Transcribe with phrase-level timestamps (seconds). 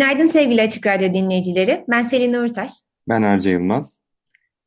[0.00, 1.84] Günaydın sevgili Açık Radyo dinleyicileri.
[1.88, 2.70] Ben Selin Uğurtaş.
[3.08, 3.98] Ben Erce Yılmaz.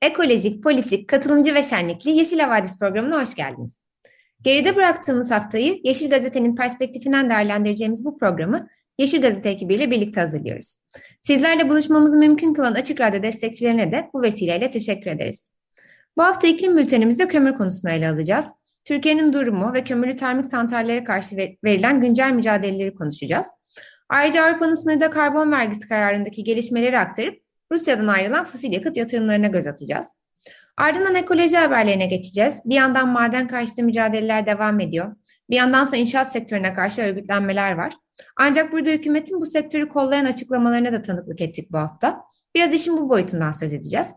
[0.01, 3.79] Ekolojik, politik, katılımcı ve şenlikli Yeşil Havadis programına hoş geldiniz.
[4.41, 10.75] Geride bıraktığımız haftayı Yeşil Gazete'nin perspektifinden değerlendireceğimiz bu programı Yeşil Gazete ekibiyle birlikte hazırlıyoruz.
[11.21, 15.49] Sizlerle buluşmamızı mümkün kılan Açık Radyo destekçilerine de bu vesileyle teşekkür ederiz.
[16.17, 18.45] Bu hafta iklim bültenimizde kömür konusunu ele alacağız.
[18.85, 23.47] Türkiye'nin durumu ve kömürlü termik santrallere karşı verilen güncel mücadeleleri konuşacağız.
[24.09, 30.07] Ayrıca Avrupa'nın sınırda karbon vergisi kararındaki gelişmeleri aktarıp Rusya'dan ayrılan fosil yakıt yatırımlarına göz atacağız.
[30.77, 32.61] Ardından ekoloji haberlerine geçeceğiz.
[32.65, 35.15] Bir yandan maden karşıtı mücadeleler devam ediyor.
[35.49, 37.93] Bir yandansa inşaat sektörüne karşı örgütlenmeler var.
[38.37, 42.21] Ancak burada hükümetin bu sektörü kollayan açıklamalarına da tanıklık ettik bu hafta.
[42.55, 44.07] Biraz işin bu boyutundan söz edeceğiz.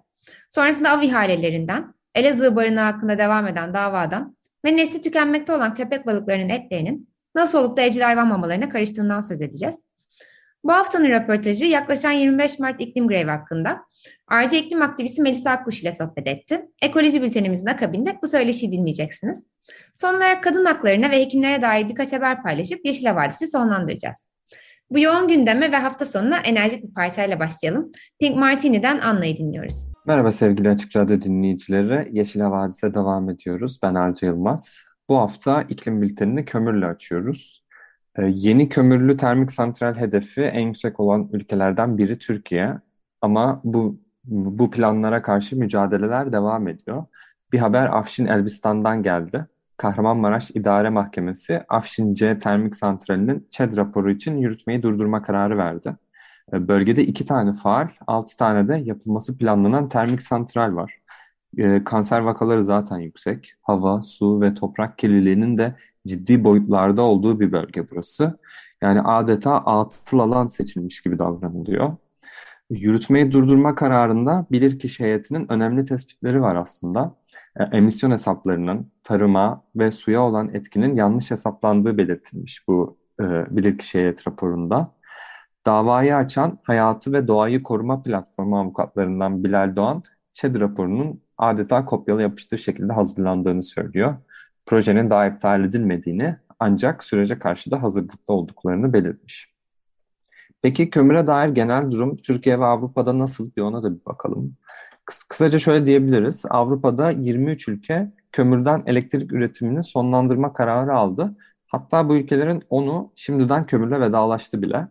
[0.51, 6.49] Sonrasında av ihalelerinden, Elazığ barınağı hakkında devam eden davadan ve nesli tükenmekte olan köpek balıklarının
[6.49, 9.81] etlerinin nasıl olup da evcil hayvan mamalarına karıştığından söz edeceğiz.
[10.65, 13.83] Bu haftanın röportajı yaklaşan 25 Mart iklim grevi hakkında.
[14.29, 16.67] Ayrıca iklim aktivisti Melisa Akkuş ile sohbet etti.
[16.83, 19.47] Ekoloji bültenimizin akabinde bu söyleşiyi dinleyeceksiniz.
[19.95, 24.27] Son olarak kadın haklarına ve hekimlere dair birkaç haber paylaşıp Yeşil Havadis'i sonlandıracağız.
[24.91, 27.93] Bu yoğun gündeme ve hafta sonuna enerjik bir parçayla başlayalım.
[28.21, 29.89] Pink Martini'den Anna'yı dinliyoruz.
[30.07, 32.09] Merhaba sevgili Açık Radyo dinleyicileri.
[32.13, 33.79] Yeşil Havadis'e devam ediyoruz.
[33.83, 34.77] Ben Arca Yılmaz.
[35.09, 37.65] Bu hafta iklim bültenini kömürle açıyoruz.
[38.19, 42.79] Ee, yeni kömürlü termik santral hedefi en yüksek olan ülkelerden biri Türkiye.
[43.21, 47.05] Ama bu bu planlara karşı mücadeleler devam ediyor.
[47.53, 49.47] Bir haber Afşin Elbistan'dan geldi.
[49.77, 55.97] Kahramanmaraş İdare Mahkemesi Afşin C Termik Santrali'nin ÇED raporu için yürütmeyi durdurma kararı verdi.
[56.53, 60.99] Ee, bölgede iki tane faal, altı tane de yapılması planlanan termik santral var.
[61.59, 63.53] Ee, kanser vakaları zaten yüksek.
[63.63, 65.75] Hava, su ve toprak kirliliğinin de
[66.07, 68.39] ciddi boyutlarda olduğu bir bölge burası.
[68.83, 71.97] Yani adeta atıl alan seçilmiş gibi davranılıyor.
[72.71, 77.17] Yürütmeyi durdurma kararında bilirkişi heyetinin önemli tespitleri var aslında.
[77.57, 83.25] E, emisyon hesaplarının tarıma ve suya olan etkinin yanlış hesaplandığı belirtilmiş bu e,
[83.57, 84.93] bilirkişi heyet raporunda.
[85.67, 90.03] Davayı açan Hayatı ve Doğayı Koruma Platformu avukatlarından Bilal Doğan,
[90.33, 94.17] ÇED raporunun adeta kopyalı yapıştır şekilde hazırlandığını söylüyor.
[94.67, 99.57] Projenin daha iptal edilmediğini ancak sürece karşı da hazırlıklı olduklarını belirtmiş.
[100.63, 104.57] Peki kömüre dair genel durum Türkiye ve Avrupa'da nasıl bir ona da bir bakalım.
[105.05, 106.45] Kıs kısaca şöyle diyebiliriz.
[106.51, 111.37] Avrupa'da 23 ülke kömürden elektrik üretimini sonlandırma kararı aldı.
[111.67, 114.89] Hatta bu ülkelerin 10'u şimdiden kömürle vedalaştı bile.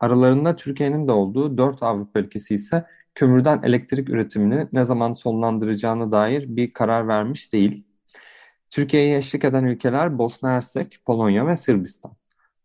[0.00, 2.84] Aralarında Türkiye'nin de olduğu 4 Avrupa ülkesi ise
[3.16, 7.86] kömürden elektrik üretimini ne zaman sonlandıracağına dair bir karar vermiş değil.
[8.70, 12.12] Türkiye'ye eşlik eden ülkeler Bosna Hersek, Polonya ve Sırbistan.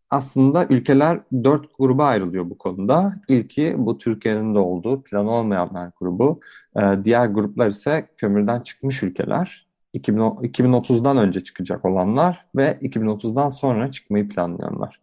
[0.10, 3.14] Aslında ülkeler dört gruba ayrılıyor bu konuda.
[3.28, 6.40] İlki bu Türkiye'nin de olduğu plan olmayanlar grubu.
[6.76, 9.68] Ee, diğer gruplar ise kömürden çıkmış ülkeler.
[9.94, 15.02] 2030'dan önce çıkacak olanlar ve 2030'dan sonra çıkmayı planlayanlar.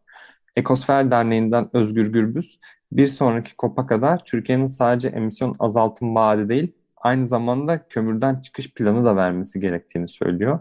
[0.56, 2.58] Ekosfer Derneği'nden Özgür Gürbüz,
[2.92, 9.04] bir sonraki COP'a kadar Türkiye'nin sadece emisyon azaltım vaadi değil, aynı zamanda kömürden çıkış planı
[9.04, 10.60] da vermesi gerektiğini söylüyor.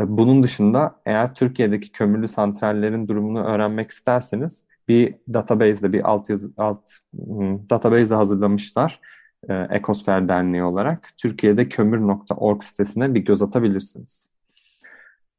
[0.00, 6.52] E, bunun dışında eğer Türkiye'deki kömürlü santrallerin durumunu öğrenmek isterseniz bir database'de bir alt yazı
[6.56, 9.00] alt hmm, database hazırlamışlar.
[9.48, 14.35] E, Ekosfer Derneği olarak Türkiye'de kömür.org sitesine bir göz atabilirsiniz.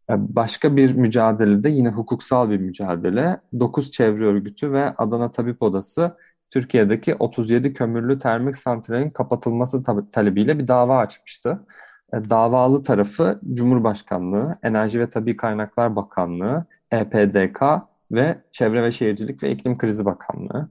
[0.09, 3.39] E, başka bir mücadelede yine hukuksal bir mücadele.
[3.59, 6.17] 9 çevre örgütü ve Adana Tabip Odası
[6.49, 11.59] Türkiye'deki 37 kömürlü termik santralin kapatılması talebiyle bir dava açmıştı.
[12.13, 17.61] E, davalı tarafı Cumhurbaşkanlığı, Enerji ve Tabi Kaynaklar Bakanlığı, EPDK
[18.11, 20.69] ve Çevre ve Şehircilik ve İklim Krizi Bakanlığı.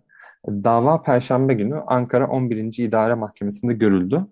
[0.49, 2.79] E, dava Perşembe günü Ankara 11.
[2.79, 4.27] İdare Mahkemesi'nde görüldü.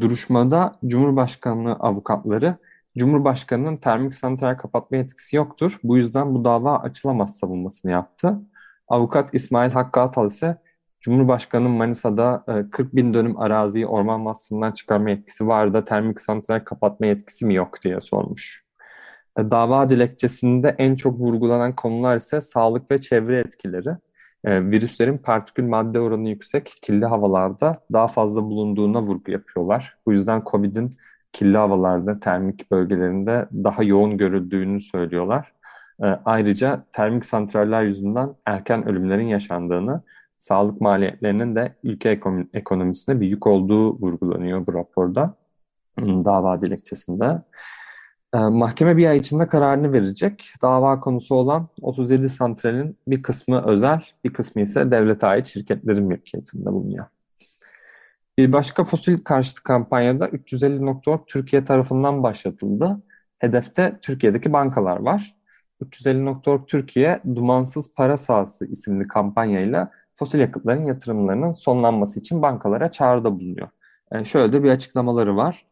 [0.00, 2.56] Duruşmada Cumhurbaşkanlığı avukatları
[2.98, 5.78] Cumhurbaşkanı'nın termik santral kapatma yetkisi yoktur.
[5.84, 8.40] Bu yüzden bu dava açılamaz savunmasını yaptı.
[8.88, 10.58] Avukat İsmail Hakkı Atal ise
[11.00, 16.60] Cumhurbaşkanı Manisa'da 40 e, bin dönüm araziyi orman vasfından çıkarma yetkisi var da termik santral
[16.60, 18.64] kapatma yetkisi mi yok diye sormuş.
[19.38, 23.90] E, dava dilekçesinde en çok vurgulanan konular ise sağlık ve çevre etkileri.
[24.44, 29.98] E, virüslerin partikül madde oranı yüksek kirli havalarda daha fazla bulunduğuna vurgu yapıyorlar.
[30.06, 30.96] Bu yüzden COVID'in
[31.38, 35.52] kirli havalarda, termik bölgelerinde daha yoğun görüldüğünü söylüyorlar.
[36.02, 40.02] E, ayrıca termik santraller yüzünden erken ölümlerin yaşandığını,
[40.38, 42.20] sağlık maliyetlerinin de ülke
[42.54, 45.34] ekonomisine bir yük olduğu vurgulanıyor bu raporda,
[45.98, 47.42] hmm, dava dilekçesinde.
[48.34, 50.52] E, mahkeme bir ay içinde kararını verecek.
[50.62, 56.72] Dava konusu olan 37 santralin bir kısmı özel, bir kısmı ise devlete ait şirketlerin mülkiyetinde
[56.72, 57.06] bulunuyor.
[58.38, 63.02] Bir başka fosil karşıtı kampanyada 350.org Türkiye tarafından başlatıldı.
[63.38, 65.36] Hedefte Türkiye'deki bankalar var.
[65.82, 73.68] 350.org Türkiye Dumansız Para Sahası isimli kampanyayla fosil yakıtların yatırımlarının sonlanması için bankalara çağrıda bulunuyor.
[74.12, 75.66] Yani şöyle de bir açıklamaları var.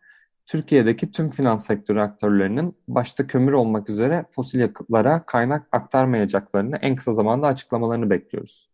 [0.46, 7.12] Türkiye'deki tüm finans sektörü aktörlerinin başta kömür olmak üzere fosil yakıtlara kaynak aktarmayacaklarını en kısa
[7.12, 8.70] zamanda açıklamalarını bekliyoruz.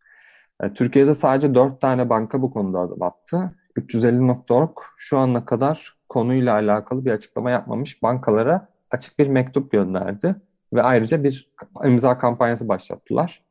[0.63, 3.51] E, Türkiye'de sadece 4 tane banka bu konuda adım attı.
[3.77, 10.35] 350.org şu ana kadar konuyla alakalı bir açıklama yapmamış bankalara açık bir mektup gönderdi
[10.73, 11.53] ve ayrıca bir
[11.85, 13.43] imza kampanyası başlattılar.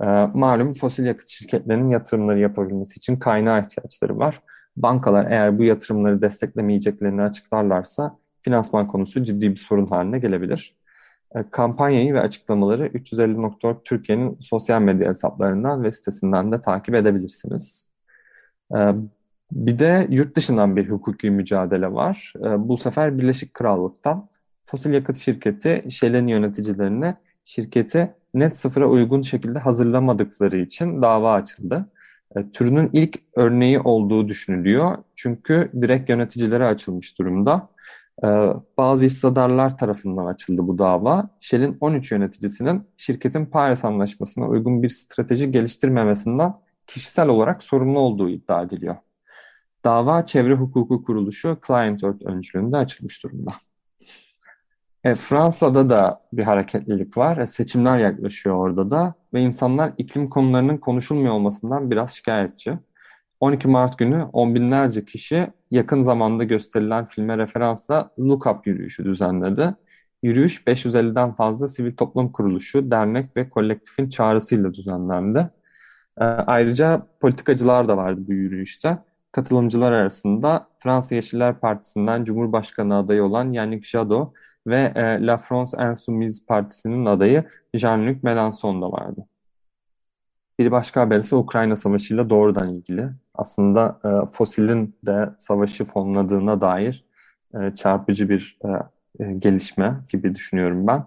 [0.00, 4.42] E, malum fosil yakıt şirketlerinin yatırımları yapabilmesi için kaynağı ihtiyaçları var
[4.82, 10.76] bankalar eğer bu yatırımları desteklemeyeceklerini açıklarlarsa finansman konusu ciddi bir sorun haline gelebilir.
[11.34, 17.90] E, kampanyayı ve açıklamaları 350.org Türkiye'nin sosyal medya hesaplarından ve sitesinden de takip edebilirsiniz.
[18.76, 18.78] E,
[19.52, 22.32] bir de yurt dışından bir hukuki mücadele var.
[22.38, 24.28] E, bu sefer Birleşik Krallık'tan
[24.66, 31.88] fosil yakıt şirketi Shell'in yöneticilerine şirketi net sıfıra uygun şekilde hazırlamadıkları için dava açıldı.
[32.36, 34.96] E, türünün ilk örneği olduğu düşünülüyor.
[35.16, 37.68] Çünkü direkt yöneticilere açılmış durumda.
[38.24, 38.26] E,
[38.78, 41.30] bazı hissedarlar tarafından açıldı bu dava.
[41.40, 46.54] Shell'in 13 yöneticisinin şirketin Paris Anlaşması'na uygun bir strateji geliştirmemesinden
[46.86, 48.96] kişisel olarak sorumlu olduğu iddia ediliyor.
[49.84, 53.50] Dava Çevre Hukuku Kuruluşu Client Earth öncülüğünde açılmış durumda.
[55.04, 57.36] E, Fransa'da da bir hareketlilik var.
[57.36, 62.78] E, seçimler yaklaşıyor orada da ve insanlar iklim konularının konuşulmuyor olmasından biraz şikayetçi.
[63.40, 69.74] 12 Mart günü on binlerce kişi yakın zamanda gösterilen filme referansla Look Up yürüyüşü düzenledi.
[70.22, 75.50] Yürüyüş 550'den fazla sivil toplum kuruluşu, dernek ve kolektifin çağrısıyla düzenlendi.
[76.20, 78.98] E, ayrıca politikacılar da vardı bu yürüyüşte.
[79.38, 84.34] Katılımcılar arasında Fransa Yeşiller Partisi'nden Cumhurbaşkanı adayı olan Yannick Jadot
[84.66, 87.44] ve e, La France Insoumise Partisi'nin adayı
[87.74, 89.26] Jean-Luc Mélenchon da vardı.
[90.58, 93.08] Bir başka haber ise Ukrayna Savaşı ile doğrudan ilgili.
[93.34, 97.04] Aslında e, fosilin de savaşı fonladığına dair
[97.54, 98.68] e, çarpıcı bir e,
[99.24, 101.06] e, gelişme gibi düşünüyorum ben.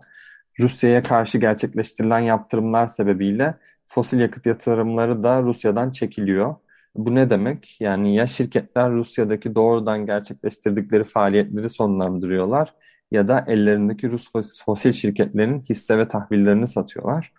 [0.60, 3.56] Rusya'ya karşı gerçekleştirilen yaptırımlar sebebiyle
[3.88, 6.56] fosil yakıt yatırımları da Rusya'dan çekiliyor.
[6.96, 7.78] Bu ne demek?
[7.82, 12.74] Yani ya şirketler Rusya'daki doğrudan gerçekleştirdikleri faaliyetleri sonlandırıyorlar
[13.12, 14.32] ya da ellerindeki Rus
[14.66, 17.34] fosil şirketlerin hisse ve tahvillerini satıyorlar.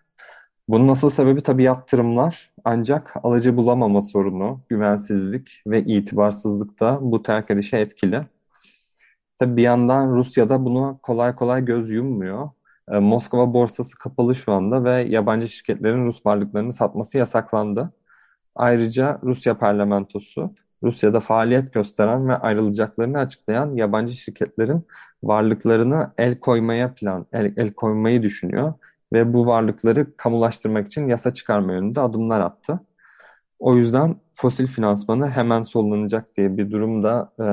[0.68, 7.50] Bunun asıl sebebi tabii yaptırımlar ancak alıcı bulamama sorunu, güvensizlik ve itibarsızlık da bu terk
[7.50, 8.26] edişe etkili.
[9.38, 12.50] Tabii bir yandan Rusya'da bunu kolay kolay göz yummuyor.
[12.92, 17.92] Ee, Moskova borsası kapalı şu anda ve yabancı şirketlerin Rus varlıklarını satması yasaklandı.
[18.54, 24.86] Ayrıca Rusya parlamentosu Rusya'da faaliyet gösteren ve ayrılacaklarını açıklayan yabancı şirketlerin
[25.22, 28.74] varlıklarını el koymaya plan el, el koymayı düşünüyor
[29.12, 32.80] ve bu varlıkları kamulaştırmak için yasa çıkarma yönünde adımlar attı.
[33.58, 37.46] O yüzden fosil finansmanı hemen sollanacak diye bir durumda e,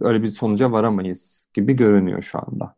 [0.00, 2.74] öyle bir sonuca varamayız gibi görünüyor şu anda.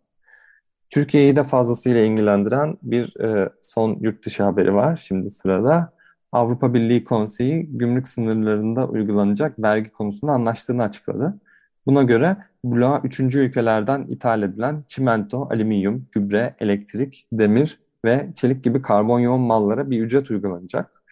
[0.90, 5.95] Türkiye'yi de fazlasıyla ilgilendiren bir e, son yurt dışı haberi var şimdi sırada.
[6.36, 11.40] Avrupa Birliği Konseyi gümrük sınırlarında uygulanacak vergi konusunda anlaştığını açıkladı.
[11.86, 18.82] Buna göre bloğa üçüncü ülkelerden ithal edilen çimento, alüminyum, gübre, elektrik, demir ve çelik gibi
[18.82, 21.02] karbon yoğun mallara bir ücret uygulanacak.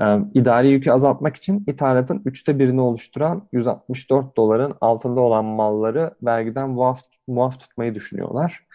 [0.00, 6.70] Ee, idari yükü azaltmak için ithalatın üçte birini oluşturan 164 doların altında olan malları vergiden
[6.70, 8.66] muaf, muaf tutmayı düşünüyorlar.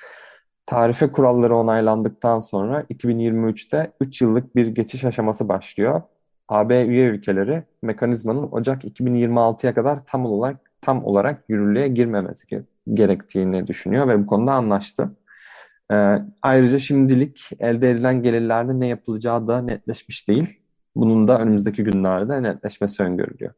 [0.68, 6.02] Tarife kuralları onaylandıktan sonra 2023'te 3 yıllık bir geçiş aşaması başlıyor.
[6.48, 14.08] AB üye ülkeleri mekanizmanın Ocak 2026'ya kadar tam olarak tam olarak yürürlüğe girmemesi gerektiğini düşünüyor
[14.08, 15.12] ve bu konuda anlaştı.
[15.92, 20.60] Ee, ayrıca şimdilik elde edilen gelirlerde ne yapılacağı da netleşmiş değil.
[20.96, 23.54] Bunun da önümüzdeki günlerde netleşmesi öngörülüyor.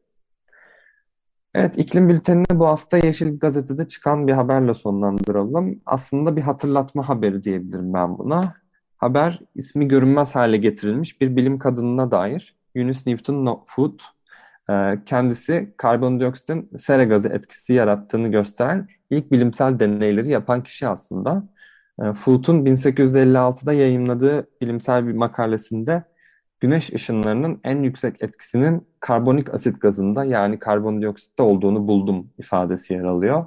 [1.54, 5.80] Evet, iklim bültenini bu hafta Yeşil Gazete'de çıkan bir haberle sonlandıralım.
[5.86, 8.54] Aslında bir hatırlatma haberi diyebilirim ben buna.
[8.96, 12.56] Haber ismi görünmez hale getirilmiş bir bilim kadınına dair.
[12.74, 14.00] Eunice Newton Food,
[14.70, 21.48] e, kendisi karbondioksitin sera gazı etkisi yarattığını gösteren ilk bilimsel deneyleri yapan kişi aslında.
[22.02, 26.04] E, Food'un 1856'da yayınladığı bilimsel bir makalesinde
[26.60, 33.46] güneş ışınlarının en yüksek etkisinin karbonik asit gazında yani karbondioksitte olduğunu buldum ifadesi yer alıyor.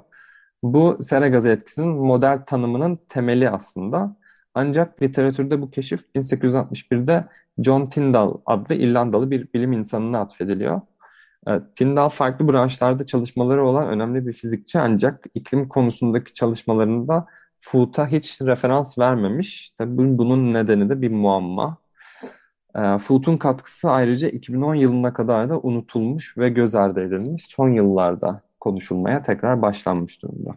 [0.62, 4.16] Bu sera gazı etkisinin model tanımının temeli aslında.
[4.54, 7.24] Ancak literatürde bu keşif 1861'de
[7.58, 10.80] John Tyndall adlı İrlandalı bir bilim insanına atfediliyor.
[11.48, 17.26] E, Tyndall farklı branşlarda çalışmaları olan önemli bir fizikçi ancak iklim konusundaki çalışmalarında
[17.60, 19.70] Foot'a hiç referans vermemiş.
[19.70, 21.83] Tabii bunun nedeni de bir muamma.
[22.76, 27.46] E, Foot'un katkısı ayrıca 2010 yılına kadar da unutulmuş ve göz ardı edilmiş.
[27.46, 30.54] Son yıllarda konuşulmaya tekrar başlanmış durumda.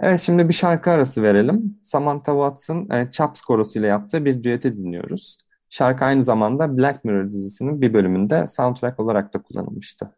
[0.00, 1.78] Evet şimdi bir şarkı arası verelim.
[1.82, 5.38] Samantha Watts'ın e, Chaps Korosu ile yaptığı bir düeti dinliyoruz.
[5.70, 10.10] Şarkı aynı zamanda Black Mirror dizisinin bir bölümünde soundtrack olarak da kullanılmıştı.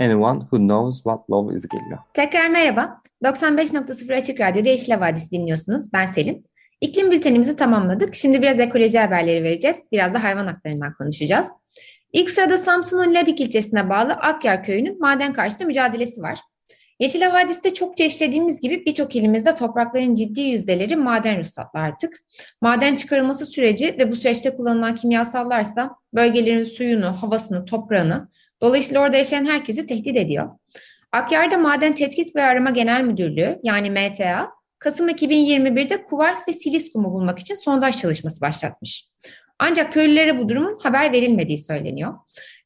[0.00, 1.98] Anyone Who Knows What Love Is geliyor.
[2.14, 3.02] Tekrar merhaba.
[3.24, 5.92] 95.0 Açık Radyo'da Yeşil Havadis dinliyorsunuz.
[5.92, 6.46] Ben Selin.
[6.84, 8.14] İklim bültenimizi tamamladık.
[8.14, 9.76] Şimdi biraz ekoloji haberleri vereceğiz.
[9.92, 11.46] Biraz da hayvan haklarından konuşacağız.
[12.12, 16.38] İlk sırada Samsun'un Ladik ilçesine bağlı Akyar köyünün maden karşıtı mücadelesi var.
[17.00, 22.22] Yeşil Havadis'te çokça işlediğimiz gibi birçok ilimizde toprakların ciddi yüzdeleri maden ruhsatlı artık.
[22.60, 28.28] Maden çıkarılması süreci ve bu süreçte kullanılan kimyasallarsa bölgelerin suyunu, havasını, toprağını,
[28.62, 30.50] dolayısıyla orada yaşayan herkesi tehdit ediyor.
[31.12, 34.50] Akyar'da Maden Tetkik ve Arama Genel Müdürlüğü yani MTA,
[34.84, 39.08] Kasım 2021'de kuvars ve silis kumu bulmak için sondaj çalışması başlatmış.
[39.58, 42.14] Ancak köylülere bu durumun haber verilmediği söyleniyor.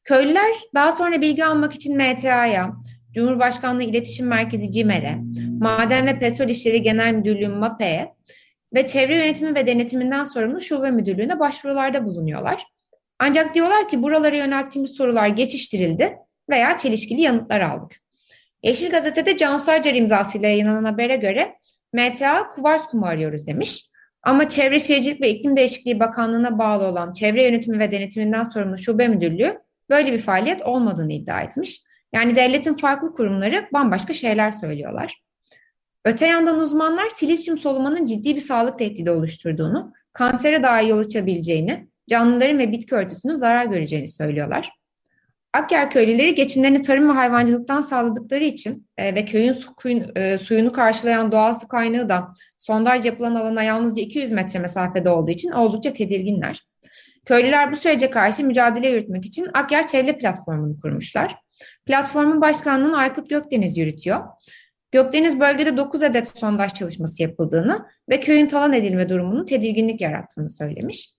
[0.03, 2.73] Köylüler daha sonra bilgi almak için MTA'ya,
[3.13, 5.17] Cumhurbaşkanlığı İletişim Merkezi CİMER'e,
[5.59, 8.13] Maden ve Petrol İşleri Genel Müdürlüğü MAPE'ye
[8.73, 12.63] ve Çevre Yönetimi ve Denetiminden sorumlu Şube Müdürlüğü'ne başvurularda bulunuyorlar.
[13.19, 16.17] Ancak diyorlar ki buralara yönelttiğimiz sorular geçiştirildi
[16.49, 17.91] veya çelişkili yanıtlar aldık.
[18.63, 21.58] Yeşil Gazete'de Cansu Acar imzasıyla yayınlanan habere göre
[21.93, 23.89] MTA kuvars kumu arıyoruz demiş.
[24.23, 29.07] Ama Çevre Şehircilik ve İklim Değişikliği Bakanlığı'na bağlı olan Çevre Yönetimi ve Denetiminden sorumlu Şube
[29.07, 31.81] Müdürlüğü böyle bir faaliyet olmadığını iddia etmiş.
[32.13, 35.21] Yani devletin farklı kurumları bambaşka şeyler söylüyorlar.
[36.05, 42.59] Öte yandan uzmanlar silisyum solumanın ciddi bir sağlık tehdidi oluşturduğunu, kansere dahi yol açabileceğini, canlıların
[42.59, 44.78] ve bitki örtüsünün zarar göreceğini söylüyorlar.
[45.53, 51.31] Akyar köylüleri geçimlerini tarım ve hayvancılıktan sağladıkları için e, ve köyün su, e, suyunu karşılayan
[51.31, 56.61] doğal su kaynağı da sondaj yapılan alana yalnızca 200 metre mesafede olduğu için oldukça tedirginler.
[57.25, 61.35] Köylüler bu sürece karşı mücadele yürütmek için Akyar Çevre Platformu'nu kurmuşlar.
[61.85, 64.21] Platformun başkanlığını Aykut Gökdeniz yürütüyor.
[64.91, 71.18] Gökdeniz bölgede 9 adet sondaj çalışması yapıldığını ve köyün talan edilme durumunun tedirginlik yarattığını söylemiş.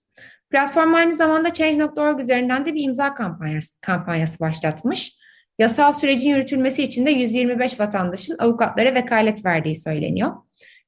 [0.51, 5.13] Platform aynı zamanda Change.org üzerinden de bir imza kampanyası, kampanyası başlatmış.
[5.59, 10.31] Yasal sürecin yürütülmesi için de 125 vatandaşın avukatlara vekalet verdiği söyleniyor.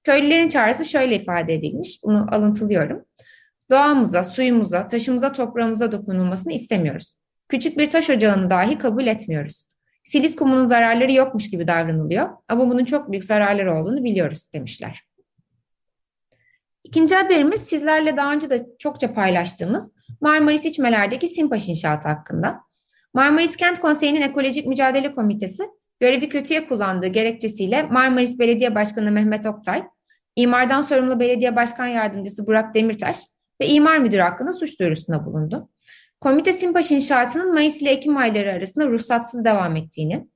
[0.04, 3.06] Köylülerin çağrısı şöyle ifade edilmiş, bunu alıntılıyorum.
[3.72, 7.16] Doğamıza, suyumuza, taşımıza, toprağımıza dokunulmasını istemiyoruz.
[7.50, 9.66] Küçük bir taş ocağını dahi kabul etmiyoruz.
[10.04, 15.13] Silis kumunun zararları yokmuş gibi davranılıyor ama bunun çok büyük zararları olduğunu biliyoruz demişler.
[16.84, 22.60] İkinci haberimiz sizlerle daha önce de çokça paylaştığımız Marmaris İçmeler'deki Simpaş inşaatı hakkında.
[23.14, 25.64] Marmaris Kent Konseyi'nin Ekolojik Mücadele Komitesi
[26.00, 29.84] görevi kötüye kullandığı gerekçesiyle Marmaris Belediye Başkanı Mehmet Oktay,
[30.36, 33.18] imardan sorumlu belediye başkan yardımcısı Burak Demirtaş
[33.62, 35.70] ve imar müdürü hakkında suç duyurusunda bulundu.
[36.22, 40.28] Komite Simpaş inşaatının Mayıs ile Ekim ayları arasında ruhsatsız devam ettiğini,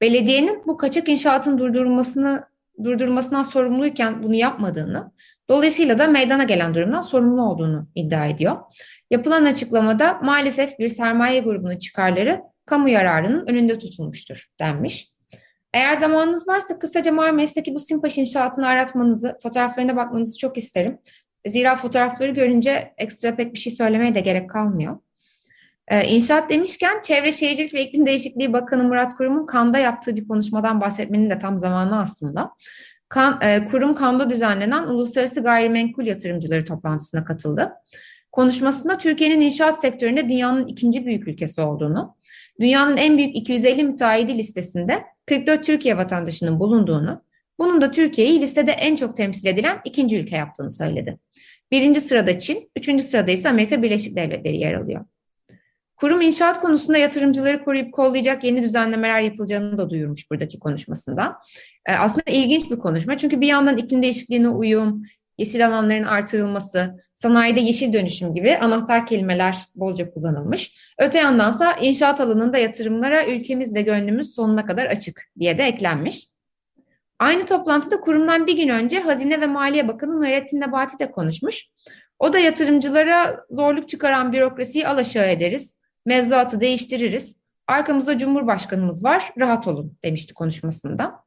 [0.00, 2.49] belediyenin bu kaçak inşaatın durdurulmasını
[2.84, 5.12] durdurmasından sorumluyken bunu yapmadığını,
[5.48, 8.56] dolayısıyla da meydana gelen durumdan sorumlu olduğunu iddia ediyor.
[9.10, 15.10] Yapılan açıklamada maalesef bir sermaye grubunun çıkarları kamu yararının önünde tutulmuştur denmiş.
[15.74, 20.98] Eğer zamanınız varsa kısaca Marmaris'teki bu Simpaş inşaatını aratmanızı, fotoğraflarına bakmanızı çok isterim.
[21.46, 24.98] Zira fotoğrafları görünce ekstra pek bir şey söylemeye de gerek kalmıyor.
[25.90, 30.80] Ee, inşaat demişken Çevre Şehircilik ve İklim Değişikliği Bakanı Murat Kurum'un Kanda yaptığı bir konuşmadan
[30.80, 32.50] bahsetmenin de tam zamanı aslında.
[33.08, 37.72] Kan, e, kurum Kanda düzenlenen Uluslararası Gayrimenkul Yatırımcıları toplantısına katıldı.
[38.32, 42.16] Konuşmasında Türkiye'nin inşaat sektöründe dünyanın ikinci büyük ülkesi olduğunu,
[42.60, 47.22] dünyanın en büyük 250 müteahhidi listesinde 44 Türkiye vatandaşının bulunduğunu,
[47.58, 51.18] bunun da Türkiye'yi listede en çok temsil edilen ikinci ülke yaptığını söyledi.
[51.70, 55.04] Birinci sırada Çin, üçüncü sırada ise Amerika Birleşik Devletleri yer alıyor.
[56.00, 61.36] Kurum inşaat konusunda yatırımcıları koruyup kollayacak yeni düzenlemeler yapılacağını da duyurmuş buradaki konuşmasında.
[61.86, 65.02] E, aslında ilginç bir konuşma çünkü bir yandan iklim değişikliğine uyum,
[65.38, 70.94] yeşil alanların artırılması, sanayide yeşil dönüşüm gibi anahtar kelimeler bolca kullanılmış.
[70.98, 76.26] Öte yandansa inşaat alanında yatırımlara ülkemiz ve gönlümüz sonuna kadar açık diye de eklenmiş.
[77.18, 81.66] Aynı toplantıda kurumdan bir gün önce Hazine ve Maliye Bakanı Nurettin Nebati de konuşmuş.
[82.18, 85.74] O da yatırımcılara zorluk çıkaran bürokrasiyi alaşağı ederiz,
[86.06, 87.40] mevzuatı değiştiririz.
[87.66, 91.24] Arkamızda Cumhurbaşkanımız var, rahat olun demişti konuşmasında.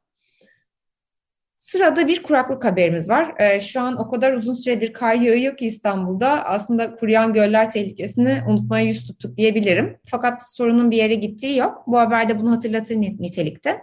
[1.63, 3.34] Sırada bir kuraklık haberimiz var.
[3.39, 8.42] Ee, şu an o kadar uzun süredir kar yağıyor ki İstanbul'da aslında kuruyan göller tehlikesini
[8.48, 9.98] unutmaya yüz tuttuk diyebilirim.
[10.12, 11.84] Fakat sorunun bir yere gittiği yok.
[11.88, 13.82] Bu haberde bunu hatırlatır nitelikte.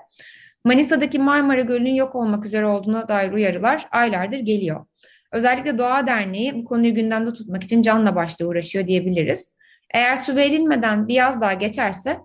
[0.65, 4.87] Manisa'daki Marmara Gölü'nün yok olmak üzere olduğuna dair uyarılar aylardır geliyor.
[5.33, 9.53] Özellikle Doğa Derneği bu konuyu gündemde tutmak için canla başla uğraşıyor diyebiliriz.
[9.95, 12.19] Eğer su verilmeden bir yaz daha geçerse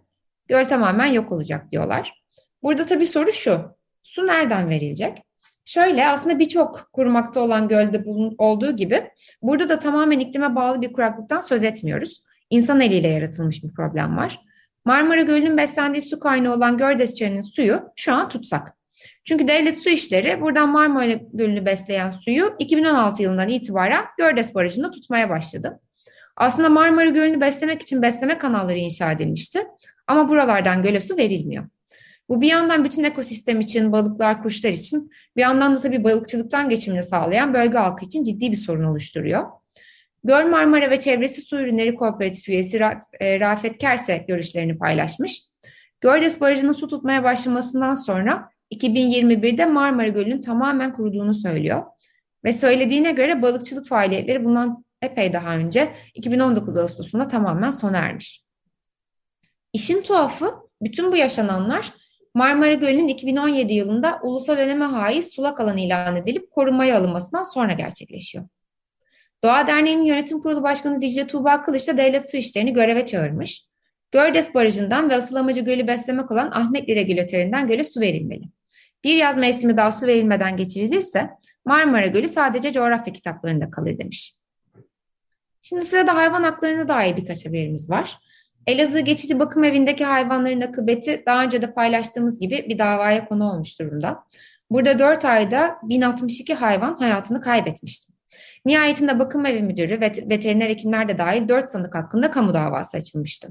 [0.47, 2.23] göl tamamen yok olacak diyorlar.
[2.63, 3.61] Burada tabii soru şu,
[4.03, 5.21] su nereden verilecek?
[5.65, 8.03] Şöyle aslında birçok kurumakta olan gölde
[8.37, 12.23] olduğu gibi burada da tamamen iklime bağlı bir kuraklıktan söz etmiyoruz.
[12.49, 14.39] İnsan eliyle yaratılmış bir problem var.
[14.85, 18.77] Marmara Gölü'nün beslendiği su kaynağı olan Gördes Çayı'nın suyu şu an tutsak.
[19.23, 25.29] Çünkü devlet su işleri buradan Marmara Gölü'nü besleyen suyu 2016 yılından itibaren Gördes Barajı'nda tutmaya
[25.29, 25.79] başladı.
[26.37, 29.67] Aslında Marmara Gölü'nü beslemek için besleme kanalları inşa edilmişti.
[30.07, 31.65] Ama buralardan göle su verilmiyor.
[32.29, 37.03] Bu bir yandan bütün ekosistem için, balıklar, kuşlar için, bir yandan da tabii balıkçılıktan geçimini
[37.03, 39.45] sağlayan bölge halkı için ciddi bir sorun oluşturuyor.
[40.23, 42.79] Göl Marmara ve Çevresi Su Ürünleri Kooperatif üyesi
[43.19, 45.41] e, Rafet Kerse görüşlerini paylaşmış.
[46.01, 51.83] Gördes Barajı'nın su tutmaya başlamasından sonra 2021'de Marmara Gölü'nün tamamen kuruduğunu söylüyor.
[52.43, 58.43] Ve söylediğine göre balıkçılık faaliyetleri bundan epey daha önce 2019 Ağustos'unda tamamen sona ermiş.
[59.73, 61.93] İşin tuhafı bütün bu yaşananlar
[62.33, 68.45] Marmara Gölü'nün 2017 yılında ulusal öneme haiz sulak alan ilan edilip korumaya alınmasından sonra gerçekleşiyor.
[69.43, 73.65] Doğa Derneği'nin yönetim kurulu başkanı Dicle Tuğba Kılıç da devlet su işlerini göreve çağırmış.
[74.11, 78.43] Gördes Barajı'ndan ve asıl amacı gölü beslemek olan Ahmetli Regülatörü'nden göle su verilmeli.
[79.03, 81.29] Bir yaz mevsimi daha su verilmeden geçirilirse
[81.65, 84.35] Marmara Gölü sadece coğrafya kitaplarında kalır demiş.
[85.67, 88.19] Şimdi sırada hayvan haklarına dair birkaç haberimiz var.
[88.67, 93.79] Elazığ Geçici Bakım Evi'ndeki hayvanların akıbeti daha önce de paylaştığımız gibi bir davaya konu olmuş
[93.79, 94.23] durumda.
[94.69, 98.13] Burada 4 ayda 1062 hayvan hayatını kaybetmişti.
[98.65, 103.49] Nihayetinde bakım evi müdürü ve veteriner hekimler de dahil 4 sanık hakkında kamu davası açılmıştı.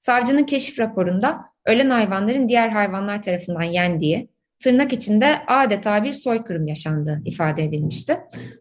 [0.00, 4.28] Savcının keşif raporunda ölen hayvanların diğer hayvanlar tarafından yendiği,
[4.64, 8.18] tırnak içinde adeta bir soykırım yaşandığı ifade edilmişti.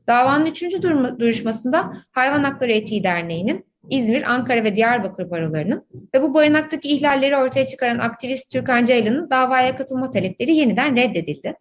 [0.08, 0.82] Davanın üçüncü
[1.20, 5.86] duruşmasında Hayvan Hakları Etiği Derneği'nin İzmir, Ankara ve Diyarbakır barolarının
[6.16, 11.56] ve bu barınaktaki ihlalleri ortaya çıkaran aktivist Türkan Ceylan'ın davaya katılma talepleri yeniden reddedildi.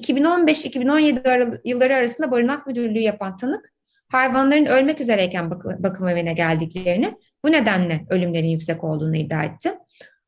[0.00, 3.72] 2015-2017 yılları arasında barınak müdürlüğü yapan tanık,
[4.08, 9.74] hayvanların ölmek üzereyken bakım, evine geldiklerini, bu nedenle ölümlerin yüksek olduğunu iddia etti.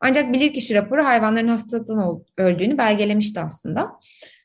[0.01, 3.93] Ancak bilirkişi raporu hayvanların hastalıktan öldüğünü belgelemişti aslında.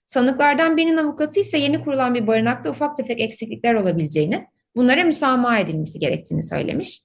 [0.05, 5.99] Sanıklardan birinin avukatı ise yeni kurulan bir barınakta ufak tefek eksiklikler olabileceğini, bunlara müsamaha edilmesi
[5.99, 7.01] gerektiğini söylemiş.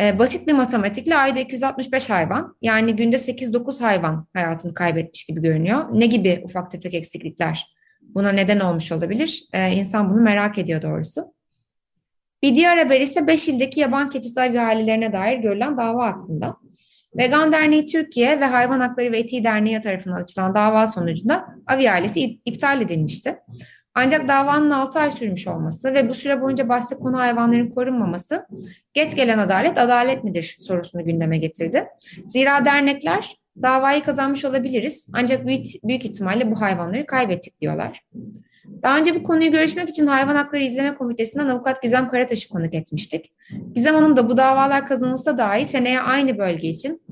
[0.00, 5.84] Ee, basit bir matematikle ayda 265 hayvan yani günde 8-9 hayvan hayatını kaybetmiş gibi görünüyor.
[5.92, 7.66] Ne gibi ufak tefek eksiklikler
[8.00, 9.44] buna neden olmuş olabilir?
[9.52, 11.34] Ee, insan bunu merak ediyor doğrusu.
[12.42, 16.56] Bir diğer haber ise 5 ildeki yaban keçisi ihalelerine dair görülen dava hakkında.
[17.16, 22.20] Vegan Derneği Türkiye ve Hayvan Hakları ve Etiği Derneği tarafından açılan dava sonucunda av ihalesi
[22.44, 23.36] iptal edilmişti.
[23.94, 28.46] Ancak davanın 6 ay sürmüş olması ve bu süre boyunca bahse konu hayvanların korunmaması
[28.94, 31.84] geç gelen adalet adalet midir sorusunu gündeme getirdi.
[32.26, 38.00] Zira dernekler davayı kazanmış olabiliriz ancak büyük, büyük ihtimalle bu hayvanları kaybettik diyorlar.
[38.82, 43.32] Daha önce bu konuyu görüşmek için Hayvan Hakları İzleme Komitesi'nden avukat Gizem Karataş'ı konuk etmiştik.
[43.74, 47.02] Gizem Hanım da bu davalar kazanılsa dahi seneye aynı bölge için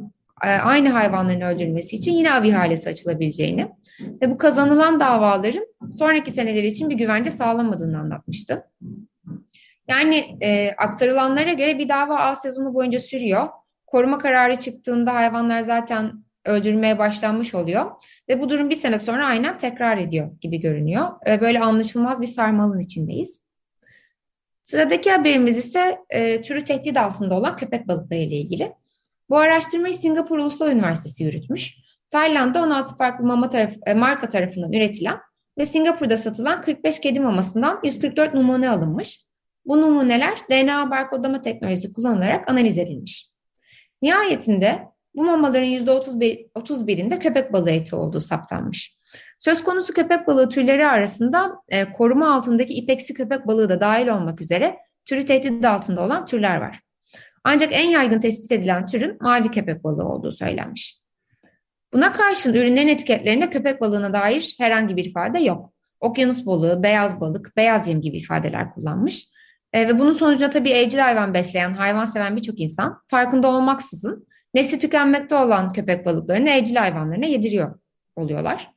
[0.45, 3.69] e, aynı hayvanların öldürülmesi için yine av ihalesi açılabileceğini
[4.23, 5.67] ve bu kazanılan davaların
[5.99, 8.65] sonraki seneler için bir güvence sağlamadığını anlatmıştı.
[9.89, 13.49] Yani e, aktarılanlara göre bir dava A sezonu boyunca sürüyor.
[13.87, 17.91] Koruma kararı çıktığında hayvanlar zaten öldürmeye başlanmış oluyor
[18.29, 21.09] ve bu durum bir sene sonra aynen tekrar ediyor gibi görünüyor.
[21.27, 23.41] E, böyle anlaşılmaz bir sarmalın içindeyiz.
[24.63, 28.73] Sıradaki haberimiz ise e, türü tehdit altında olan köpek balıkları ile ilgili.
[29.31, 31.79] Bu araştırmayı Singapur Ulusal Üniversitesi yürütmüş.
[32.11, 35.19] Tayland'da 16 farklı mama taraf, e, marka tarafından üretilen
[35.59, 39.27] ve Singapur'da satılan 45 kedi mamasından 144 numune alınmış.
[39.67, 43.29] Bu numuneler DNA barkodlama teknolojisi kullanılarak analiz edilmiş.
[44.03, 44.83] Nihayetinde
[45.17, 48.97] bu mamaların %31'inde köpek balığı eti olduğu saptanmış.
[49.39, 54.41] Söz konusu köpek balığı türleri arasında e, koruma altındaki ipeksi köpek balığı da dahil olmak
[54.41, 54.77] üzere
[55.07, 56.81] türü tehdit altında olan türler var.
[57.45, 61.01] Ancak en yaygın tespit edilen türün mavi köpek balığı olduğu söylenmiş.
[61.93, 65.73] Buna karşın ürünlerin etiketlerinde köpek balığına dair herhangi bir ifade yok.
[66.01, 69.29] Okyanus balığı, beyaz balık, beyaz yem gibi ifadeler kullanmış.
[69.73, 74.26] E, ve bunun sonucunda tabii evcil hayvan besleyen, hayvan seven birçok insan farkında olmaksızın
[74.57, 77.79] nesli tükenmekte olan köpek balıklarını evcil hayvanlarına yediriyor
[78.17, 78.71] oluyorlar.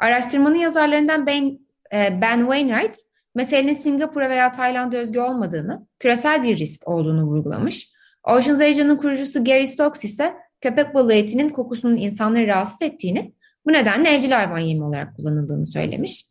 [0.00, 1.58] Araştırmanın yazarlarından Ben,
[1.94, 2.96] e, ben Wainwright,
[3.34, 7.88] meselenin Singapur'a veya Tayland'a özgü olmadığını, küresel bir risk olduğunu vurgulamış.
[8.24, 13.32] Oceans Asia'nın kurucusu Gary Stokes ise köpek balığı etinin kokusunun insanları rahatsız ettiğini,
[13.66, 16.24] bu nedenle evcil hayvan yemi olarak kullanıldığını söylemiş.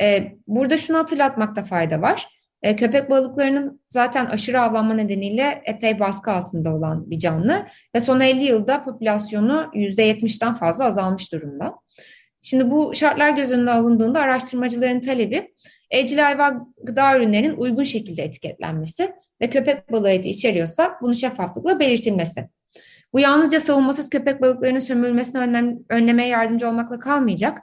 [0.00, 2.35] Ee, burada şunu hatırlatmakta fayda var.
[2.66, 8.20] Ee, köpek balıklarının zaten aşırı avlanma nedeniyle epey baskı altında olan bir canlı ve son
[8.20, 11.74] 50 yılda popülasyonu %70'den fazla azalmış durumda.
[12.42, 15.54] Şimdi bu şartlar göz önüne alındığında araştırmacıların talebi
[15.90, 22.48] evcil hayvan gıda ürünlerinin uygun şekilde etiketlenmesi ve köpek balığı eti içeriyorsa bunu şeffaflıkla belirtilmesi.
[23.12, 27.58] Bu yalnızca savunmasız köpek balıklarının sömürülmesini önlem, önlemeye yardımcı olmakla kalmayacak.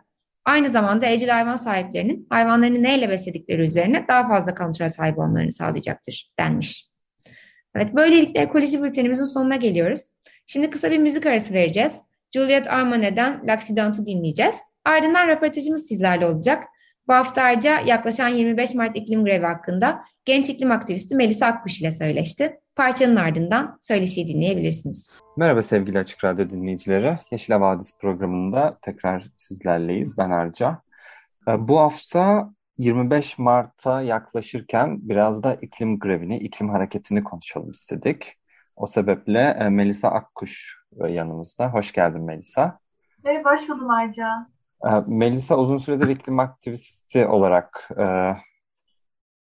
[0.45, 6.32] Aynı zamanda evcil hayvan sahiplerinin hayvanlarını neyle besledikleri üzerine daha fazla kontrol sahibi olmalarını sağlayacaktır
[6.39, 6.89] denmiş.
[7.75, 10.01] Evet böylelikle ekoloji bültenimizin sonuna geliyoruz.
[10.45, 11.97] Şimdi kısa bir müzik arası vereceğiz.
[12.36, 14.58] Juliet Armane'den L'Accident'ı dinleyeceğiz.
[14.86, 16.63] Ardından röportajımız sizlerle olacak.
[17.08, 21.91] Bu hafta ayrıca yaklaşan 25 Mart iklim grevi hakkında genç iklim aktivisti Melisa Akkuş ile
[21.91, 22.60] söyleşti.
[22.75, 25.08] Parçanın ardından söyleşiyi dinleyebilirsiniz.
[25.37, 27.19] Merhaba sevgili Açık Radyo dinleyicileri.
[27.31, 30.17] Yeşil Havadis programında tekrar sizlerleyiz.
[30.17, 30.81] Ben Arca.
[31.47, 38.33] Ee, bu hafta 25 Mart'a yaklaşırken biraz da iklim grevini, iklim hareketini konuşalım istedik.
[38.75, 41.73] O sebeple e, Melisa Akkuş yanımızda.
[41.73, 42.79] Hoş geldin Melisa.
[43.23, 44.47] Merhaba, hoş buldum Arca.
[44.85, 48.33] Ee, Melisa uzun süredir iklim aktivisti olarak e,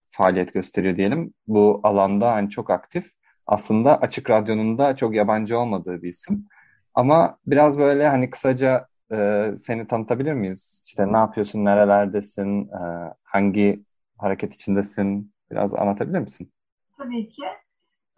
[0.06, 1.34] faaliyet gösteriyor diyelim.
[1.46, 3.04] Bu alanda hani çok aktif.
[3.50, 6.48] Aslında Açık Radyo'nun da çok yabancı olmadığı bir isim.
[6.94, 10.84] Ama biraz böyle hani kısaca e, seni tanıtabilir miyiz?
[10.86, 13.84] İşte ne yapıyorsun, nerelerdesin, e, hangi
[14.18, 15.32] hareket içindesin?
[15.50, 16.52] Biraz anlatabilir misin?
[16.98, 17.42] Tabii ki.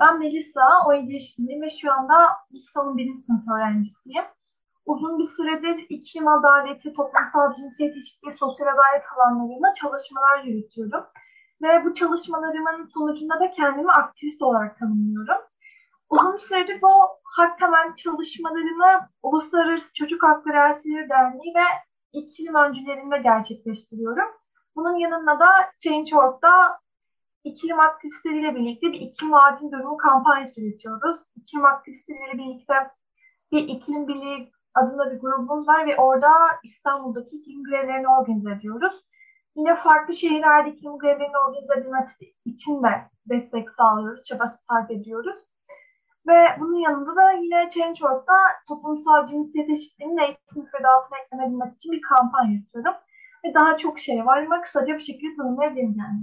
[0.00, 2.14] Ben Melisa, 17 yaşındayım ve şu anda
[2.50, 4.24] İstanbul Bilim Sınıfı öğrencisiyim.
[4.86, 11.04] Uzun bir süredir iklim adaleti, toplumsal cinsiyet eşitliği, sosyal adalet alanlarında çalışmalar yürütüyorum.
[11.62, 15.42] Ve bu çalışmalarımın sonucunda da kendimi aktivist olarak tanımlıyorum.
[16.10, 16.88] Uzun süredir bu
[17.24, 21.64] hak temel çalışmalarımı Uluslararası Çocuk Hakları Elçileri Derneği ve
[22.12, 24.28] iklim öncülerinde gerçekleştiriyorum.
[24.76, 25.46] Bunun yanında da
[25.80, 26.80] Change.org'da
[27.44, 31.20] iklim aktivistleriyle birlikte bir iklim acil durumu kampanyası yürütüyoruz.
[31.36, 32.74] İklim aktivistleriyle birlikte
[33.52, 36.30] bir iklim birliği adında bir grubumuz var ve orada
[36.64, 39.02] İstanbul'daki iklim grevlerini organize ediyoruz.
[39.56, 42.88] Yine farklı şehirlerde iklim grevlerinin organize edilmesi için de
[43.26, 45.36] destek sağlıyoruz, çaba sarf ediyoruz.
[46.28, 48.34] Ve bunun yanında da yine Change.org'da
[48.68, 52.94] toplumsal cinsiyet eşitliğinin eğitim müfredatına eklenebilmesi için bir kampanya yapıyorum.
[53.44, 56.20] Ve daha çok şey var ama kısaca bir şekilde tanımlayabilirim yani.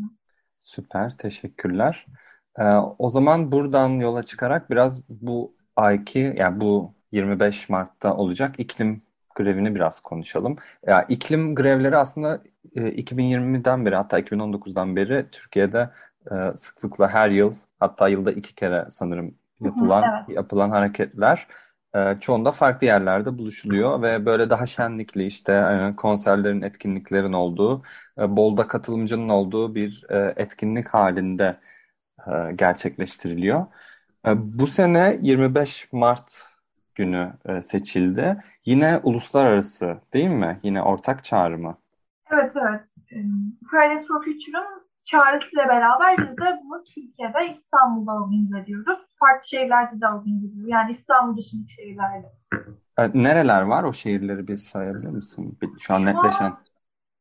[0.64, 2.06] Süper, teşekkürler.
[2.60, 2.64] Ee,
[2.98, 9.02] o zaman buradan yola çıkarak biraz bu ayki, yani bu 25 Mart'ta olacak iklim
[9.40, 10.58] grevini biraz konuşalım.
[10.88, 12.42] Ya iklim grevleri aslında
[12.76, 15.90] 2020'den e, beri hatta 2019'dan beri Türkiye'de
[16.32, 20.38] e, sıklıkla her yıl hatta yılda iki kere sanırım yapılan evet.
[20.38, 21.48] yapılan hareketler
[21.96, 27.84] e, çoğunda farklı yerlerde buluşuluyor ve böyle daha şenlikli işte konserlerin etkinliklerin olduğu
[28.18, 30.06] bolda katılımcının olduğu bir
[30.38, 31.60] etkinlik halinde
[32.56, 33.66] gerçekleştiriliyor.
[34.36, 36.50] Bu sene 25 Mart
[36.96, 38.38] günü e, seçildi.
[38.66, 40.60] Yine uluslararası değil mi?
[40.64, 41.78] Yine ortak çağrı mı?
[42.32, 42.82] Evet evet.
[43.72, 48.88] Fridays for Future'ın çağrısıyla beraber biz de bunu Türkiye'de İstanbul'da organize ediyoruz.
[49.20, 50.70] Farklı şehirlerde de organize ediyoruz.
[50.70, 52.28] Yani İstanbul dışındaki şehirlerde.
[52.98, 53.84] E, nereler var?
[53.84, 55.60] O şehirleri bir sayabilir misin?
[55.80, 56.50] Şu an netleşen.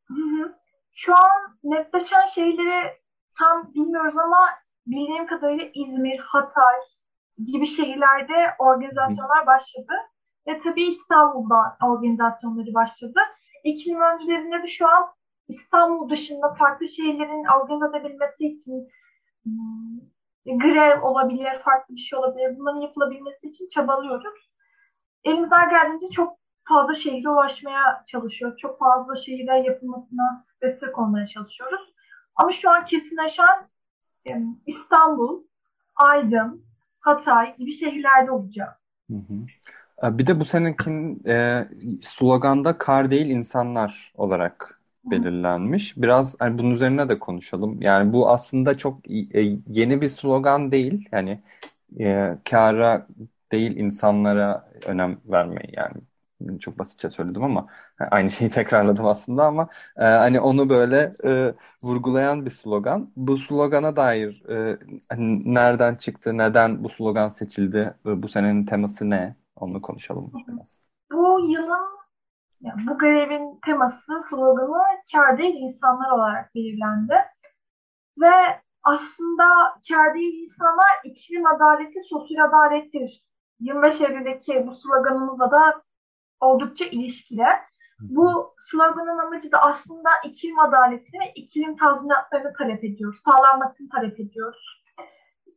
[0.09, 0.55] Hı hı.
[0.93, 2.93] Şu an netleşen şehirleri
[3.39, 4.39] tam bilmiyoruz ama
[4.87, 6.77] bildiğim kadarıyla İzmir, Hatay,
[7.47, 9.93] gibi şehirlerde organizasyonlar başladı.
[10.47, 13.21] Ve tabii İstanbul'da organizasyonları başladı.
[13.65, 15.13] İklim öncülerinde de şu an
[15.49, 18.89] İstanbul dışında farklı şehirlerin organize edebilmesi için
[19.45, 22.59] hmm, grev olabilir, farklı bir şey olabilir.
[22.59, 24.51] Bunların yapılabilmesi için çabalıyoruz.
[25.25, 28.59] Elimizden geldiğince çok fazla şehire ulaşmaya çalışıyoruz.
[28.59, 31.95] Çok fazla şehirde yapılmasına destek olmaya çalışıyoruz.
[32.37, 33.69] Ama şu an kesinleşen
[34.67, 35.45] İstanbul,
[35.97, 36.68] Aydın,
[37.09, 38.81] Hatay gibi şehirlerde olacak.
[39.11, 40.19] Hı hı.
[40.19, 41.69] Bir de bu senekin e,
[42.03, 45.97] sloganda kar değil insanlar olarak belirlenmiş.
[45.97, 47.83] Biraz hani bunun üzerine de konuşalım.
[47.83, 51.09] Yani bu aslında çok e, yeni bir slogan değil.
[51.13, 51.41] Yani
[52.01, 53.07] e, kara
[53.53, 55.97] değil insanlara önem vermeyi yani
[56.61, 57.67] çok basitçe söyledim ama
[58.11, 63.13] aynı şeyi tekrarladım aslında ama e, hani onu böyle e, vurgulayan bir slogan.
[63.17, 69.11] Bu slogana dair e, hani nereden çıktı, neden bu slogan seçildi, e, bu senenin teması
[69.11, 69.37] ne?
[69.57, 70.81] Onu konuşalım biraz.
[71.13, 71.99] Bu yılın
[72.61, 77.15] yani bu grevin teması, sloganı kar değil insanlar olarak belirlendi.
[78.19, 79.45] Ve aslında
[79.89, 83.23] kar değil insanlar iklim adaleti, sosyal adalettir.
[83.61, 85.83] 25 Eylül'deki bu sloganımızla da
[86.41, 87.47] oldukça ilişkili.
[88.01, 93.21] Bu sloganın amacı da aslında iklim adaletini ve iklim tazminatlarını talep ediyoruz.
[93.25, 94.83] Sağlanmasını talep ediyoruz.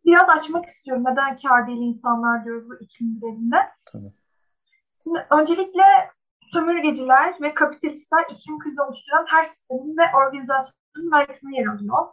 [0.05, 3.57] Biraz açmak istiyorum neden kar değil insanlar diyoruz bu iklim grevinde.
[5.03, 5.83] Şimdi öncelikle
[6.53, 12.07] sömürgeciler ve kapitalistler iklim krizi oluşturan her sistemin ve organizasyonun merkezine yer alıyor.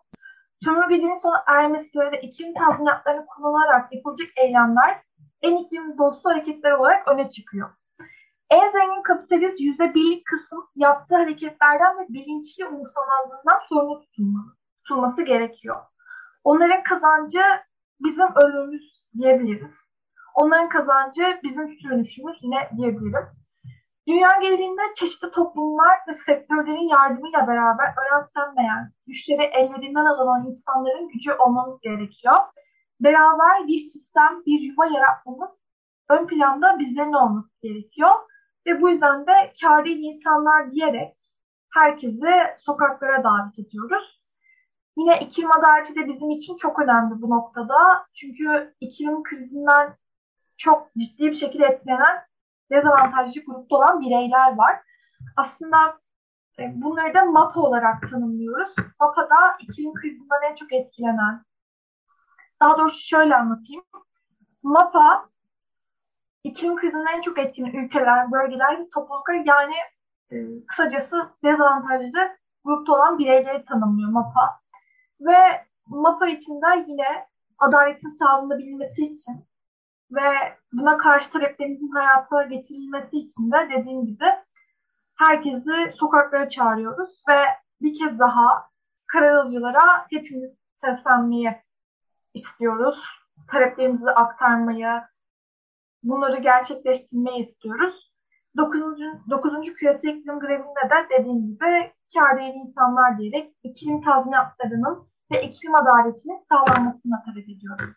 [0.64, 5.02] Sömürgecinin sona ermesi ve iklim tazminatlarını kullanarak yapılacak eylemler
[5.42, 7.70] en iklim dostu hareketler olarak öne çıkıyor.
[8.50, 15.76] En zengin kapitalist yüzde birlik kısım yaptığı hareketlerden ve bilinçli umursamazlığından sorumlu tutulmalı, tutulması gerekiyor.
[16.44, 17.42] Onların kazancı
[18.00, 19.74] bizim ölümümüz diyebiliriz.
[20.34, 23.26] Onların kazancı bizim sürünüşümüz yine diyebilirim.
[24.08, 31.80] Dünya genelinde çeşitli toplumlar ve sektörlerin yardımıyla beraber önemsenmeyen, güçleri ellerinden alınan insanların gücü olmamız
[31.80, 32.34] gerekiyor.
[33.00, 35.50] Beraber bir sistem, bir yuva yaratmamız
[36.08, 38.10] ön planda bizlerin olması gerekiyor.
[38.68, 41.16] Ve bu yüzden de kâr insanlar diyerek
[41.70, 44.20] herkesi sokaklara davet ediyoruz.
[44.96, 48.06] Yine iklim adaleti de bizim için çok önemli bu noktada.
[48.14, 49.96] Çünkü iklim krizinden
[50.56, 52.26] çok ciddi bir şekilde etkilenen
[52.70, 54.80] dezavantajlı grupta olan bireyler var.
[55.36, 56.00] Aslında
[56.58, 58.74] e, bunları da MAPA olarak tanımlıyoruz.
[59.00, 61.44] MAPA da iklim krizinden en çok etkilenen.
[62.62, 63.84] Daha doğrusu şöyle anlatayım.
[64.62, 65.28] MAPA
[66.48, 69.74] iklim krizinden en çok etkilenen ülkeler, bölgeler ve topluluklar yani
[70.32, 74.60] e, kısacası dezavantajlı grupta olan bireyleri tanımlıyor MAPA.
[75.20, 77.26] Ve MAPA içinde yine
[77.58, 79.48] adaletin sağlanabilmesi için
[80.10, 84.24] ve buna karşı taleplerimizin hayata geçirilmesi için de dediğim gibi
[85.14, 87.38] herkesi sokaklara çağırıyoruz ve
[87.82, 88.68] bir kez daha
[89.06, 91.56] kararılıcılara hepimiz seslenmeyi
[92.34, 92.98] istiyoruz.
[93.50, 95.02] Taleplerimizi aktarmayı,
[96.02, 98.12] bunları gerçekleştirmeyi istiyoruz.
[98.56, 98.80] 9.
[99.30, 99.74] 9.
[99.74, 107.14] küresel iklim grevinde de dediğim gibi kâr insanlar diyerek iklim tazminatlarının ve iklim adaletinin sağlanmasını
[107.24, 107.94] talep ediyoruz.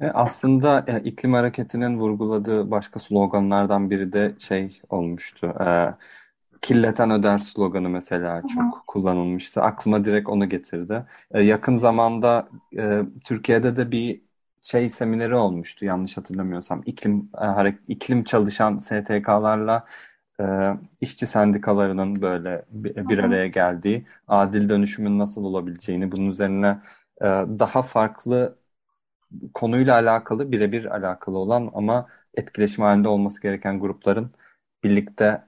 [0.00, 5.46] E, aslında e, iklim hareketinin vurguladığı başka sloganlardan biri de şey olmuştu.
[5.46, 5.94] E,
[6.62, 8.86] kirleten öder sloganı mesela çok Hı.
[8.86, 9.62] kullanılmıştı.
[9.62, 11.06] Aklıma direkt onu getirdi.
[11.30, 12.48] E, yakın zamanda
[12.78, 14.22] e, Türkiye'de de bir
[14.60, 16.82] şey semineri olmuştu yanlış hatırlamıyorsam.
[16.86, 19.84] İklim e, hareket iklim çalışan STK'larla
[20.40, 20.44] e,
[21.00, 26.66] işçi sendikalarının böyle bir, bir araya geldiği adil dönüşümün nasıl olabileceğini bunun üzerine
[27.20, 27.24] e,
[27.58, 28.58] daha farklı
[29.54, 34.32] konuyla alakalı, birebir alakalı olan ama etkileşim halinde olması gereken grupların
[34.84, 35.42] birlikte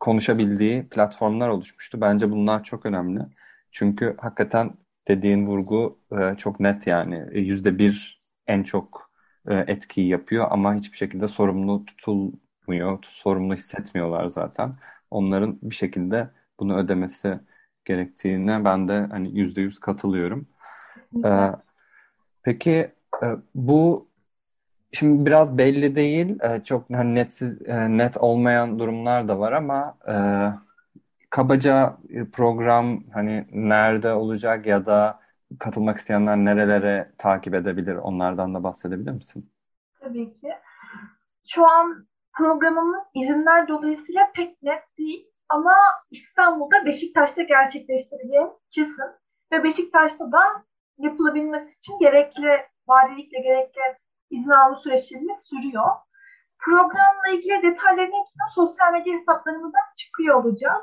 [0.00, 2.00] konuşabildiği platformlar oluşmuştu.
[2.00, 3.20] Bence bunlar çok önemli.
[3.70, 4.72] Çünkü hakikaten
[5.08, 7.26] dediğin vurgu e, çok net yani.
[7.32, 8.19] E, yüzde bir
[8.50, 9.10] en çok
[9.48, 14.74] e, etkiyi yapıyor ama hiçbir şekilde sorumlu tutulmuyor, sorumlu hissetmiyorlar zaten.
[15.10, 16.28] Onların bir şekilde
[16.60, 17.38] bunu ödemesi
[17.84, 20.46] gerektiğine ben de hani yüzde yüz katılıyorum.
[21.24, 21.50] Ee,
[22.42, 24.08] peki e, bu
[24.92, 29.96] şimdi biraz belli değil, e, çok hani netsiz, e, net olmayan durumlar da var ama
[31.30, 31.96] kabaca
[32.32, 35.20] program hani nerede olacak ya da
[35.58, 39.50] katılmak isteyenler nerelere takip edebilir onlardan da bahsedebilir misin?
[40.00, 40.52] Tabii ki.
[41.48, 45.74] Şu an programımız izinler dolayısıyla pek net değil ama
[46.10, 49.10] İstanbul'da Beşiktaş'ta gerçekleştireceğim kesin
[49.52, 50.40] ve Beşiktaş'ta da
[50.98, 53.80] yapılabilmesi için gerekli valilikle gerekli
[54.30, 55.88] izin alma süreçlerimiz sürüyor.
[56.58, 60.82] Programla ilgili detayların hepsini sosyal medya hesaplarımızdan çıkıyor olacağız.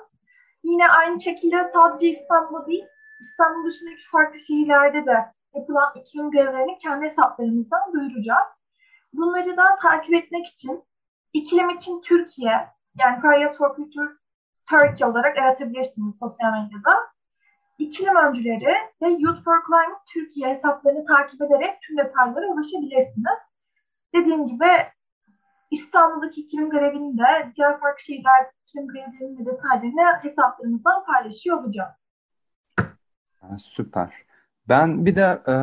[0.63, 2.85] Yine aynı şekilde sadece İstanbul değil,
[3.19, 5.25] İstanbul dışındaki farklı şehirlerde de
[5.55, 8.47] yapılan iklim grevlerini kendi hesaplarımızdan duyuracağız.
[9.13, 10.83] Bunları da takip etmek için
[11.33, 12.67] iklim için Türkiye,
[12.99, 14.11] yani Fridays for Future
[14.69, 17.07] Turkey olarak aratabilirsiniz sosyal medyada
[17.77, 23.39] iklim öncüleri ve Youth for Climate Türkiye hesaplarını takip ederek tüm detaylara ulaşabilirsiniz.
[24.15, 24.69] Dediğim gibi
[25.71, 31.63] İstanbul'daki iklim grevini de diğer farklı şehirlerdeki iklim grevlerinin detaylarını hesaplarımızdan paylaşıyor
[33.57, 34.13] Süper.
[34.69, 35.53] Ben bir de e,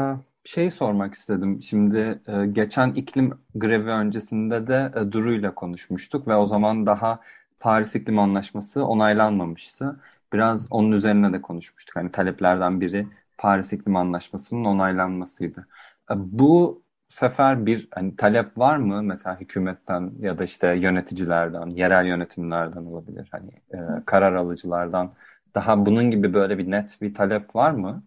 [0.44, 1.62] şey sormak istedim.
[1.62, 7.20] Şimdi e, geçen iklim grevi öncesinde de e, Duru ile konuşmuştuk ve o zaman daha
[7.60, 10.00] Paris İklim Anlaşması onaylanmamıştı.
[10.32, 11.96] Biraz onun üzerine de konuşmuştuk.
[11.96, 13.06] Hani taleplerden biri
[13.38, 15.66] Paris İklim Anlaşması'nın onaylanmasıydı.
[16.10, 22.06] E, bu sefer bir hani talep var mı mesela hükümetten ya da işte yöneticilerden, yerel
[22.06, 25.12] yönetimlerden olabilir hani e, karar alıcılardan
[25.54, 28.02] daha bunun gibi böyle bir net bir talep var mı?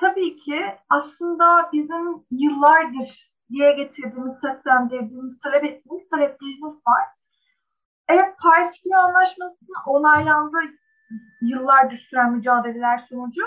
[0.00, 7.04] Tabii ki aslında bizim yıllardır diye getirdiğimiz, seslendirdiğimiz, talep ettiğimiz taleplerimiz var.
[8.08, 10.58] Evet Paris İklim Anlaşması'nın onaylandığı
[11.42, 13.42] yıllardır süren mücadeleler sonucu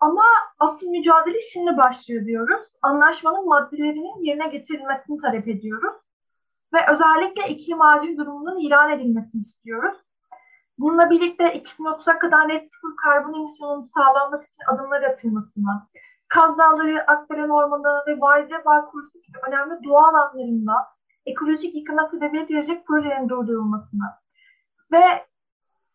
[0.00, 0.24] ama
[0.58, 2.60] asıl mücadele şimdi başlıyor diyoruz.
[2.82, 5.94] Anlaşmanın maddelerinin yerine getirilmesini talep ediyoruz.
[6.74, 10.03] Ve özellikle iklim acil durumunun ilan edilmesini istiyoruz.
[10.78, 15.88] Bununla birlikte 2030'a kadar net sıfır karbon emisyonunun sağlanması için adımlar atılmasını,
[16.28, 20.72] Kaz Dağları, Akbelen Ormanı ve Valide Bağ Kurusu gibi önemli doğa alanlarında
[21.26, 24.04] ekolojik yıkıma sebebiyet verecek projelerin durdurulmasını
[24.92, 25.26] ve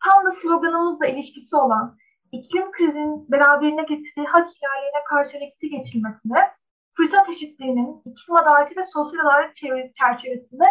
[0.03, 1.97] tam da sloganımızla ilişkisi olan
[2.31, 6.51] iklim krizinin beraberine getirdiği hak ihlallerine karşı harekete geçilmesine,
[6.97, 9.55] fırsat eşitliğinin iklim adaleti ve sosyal adalet
[9.95, 10.63] çerçevesinde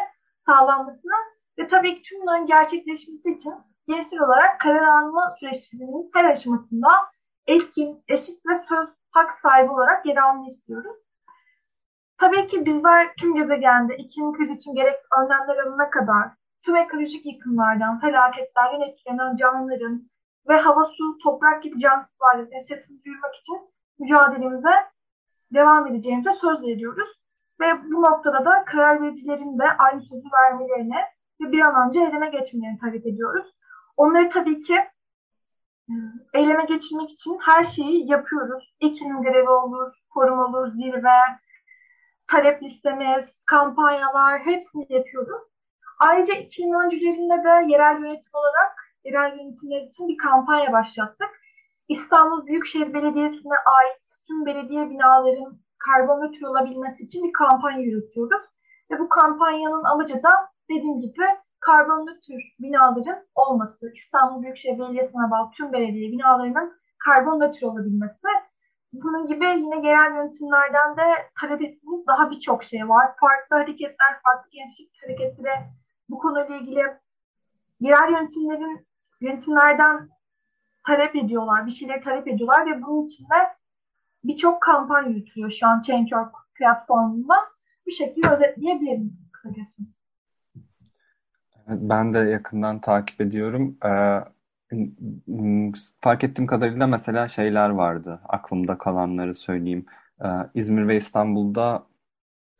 [0.46, 1.12] sağlanmasını
[1.58, 3.54] ve tabii ki tüm bunların gerçekleşmesi için
[3.88, 6.88] gençler olarak karar alma süreçlerinin her aşamasında
[7.46, 10.96] etkin, eşit ve söz hak sahibi olarak yer almayı istiyoruz.
[12.18, 16.28] Tabii ki bizler tüm gezegende iklim krizi için gerek önlemler alına kadar
[16.62, 20.10] tüm ekolojik yıkımlardan, felaketlerden etkilenen canlıların
[20.48, 23.58] ve hava, su, toprak gibi cansız varlıkların sesini duyurmak için
[23.98, 24.74] mücadelemize
[25.54, 27.08] devam edeceğimize söz veriyoruz.
[27.60, 31.04] Ve bu noktada da karar vericilerin de aynı sözü vermelerine
[31.40, 33.57] ve bir an önce eyleme geçmelerini talep ediyoruz.
[33.98, 34.74] Onları tabii ki
[35.88, 35.92] e,
[36.34, 38.74] eyleme geçirmek için her şeyi yapıyoruz.
[38.80, 41.18] İklim grevi olur, forum olur, zirve,
[42.26, 45.42] talep listemiz, kampanyalar hepsini yapıyoruz.
[45.98, 48.72] Ayrıca iklim öncülerinde de yerel yönetim olarak
[49.04, 51.28] yerel yönetimler için bir kampanya başlattık.
[51.88, 58.42] İstanbul Büyükşehir Belediyesi'ne ait tüm belediye binaların karbon nötr olabilmesi için bir kampanya yürütüyoruz.
[58.90, 60.30] Ve bu kampanyanın amacı da
[60.70, 61.24] dediğim gibi
[61.60, 63.92] karbon nötr binaların olması.
[63.94, 68.28] İstanbul Büyükşehir Belediyesi'ne bağlı tüm belediye binalarının karbon nötr olabilmesi.
[68.92, 71.02] Bunun gibi yine yerel yönetimlerden de
[71.40, 73.10] talep ettiğimiz daha birçok şey var.
[73.20, 75.54] Farklı hareketler, farklı gençlik hareketleri
[76.08, 76.84] bu konuyla ilgili
[77.80, 78.86] yerel yönetimlerin
[79.20, 80.08] yönetimlerden
[80.86, 83.58] talep ediyorlar, bir şeyler talep ediyorlar ve bunun için de
[84.24, 87.34] birçok kampanya yürütülüyor şu an Change.org platformunda.
[87.86, 89.82] Bu şekilde özetleyebilirim kısacası.
[91.68, 93.78] Ben de yakından takip ediyorum.
[93.84, 94.20] Ee,
[96.00, 98.20] fark ettiğim kadarıyla mesela şeyler vardı.
[98.28, 99.86] Aklımda kalanları söyleyeyim.
[100.24, 101.86] Ee, İzmir ve İstanbul'da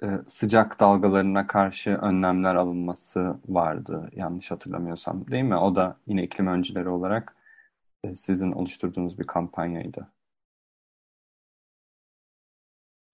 [0.03, 4.11] e, sıcak dalgalarına karşı önlemler alınması vardı.
[4.13, 5.57] Yanlış hatırlamıyorsam değil mi?
[5.57, 7.37] O da yine iklim öncüleri olarak
[8.05, 10.13] e, sizin oluşturduğunuz bir kampanyaydı.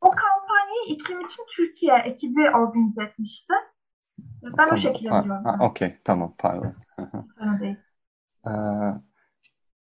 [0.00, 3.54] O kampanyayı iklim için Türkiye ekibi organize etmişti.
[4.18, 4.74] Ben tamam.
[4.74, 5.60] o şekilde biliyorum.
[5.60, 6.74] Okey, tamam, pardon.
[8.46, 8.50] Ee,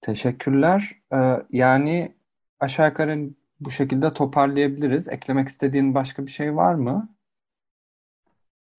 [0.01, 0.91] teşekkürler.
[1.13, 2.17] Ee, yani
[2.61, 5.09] aşağı yukarı bu şekilde toparlayabiliriz.
[5.09, 7.09] Eklemek istediğin başka bir şey var mı?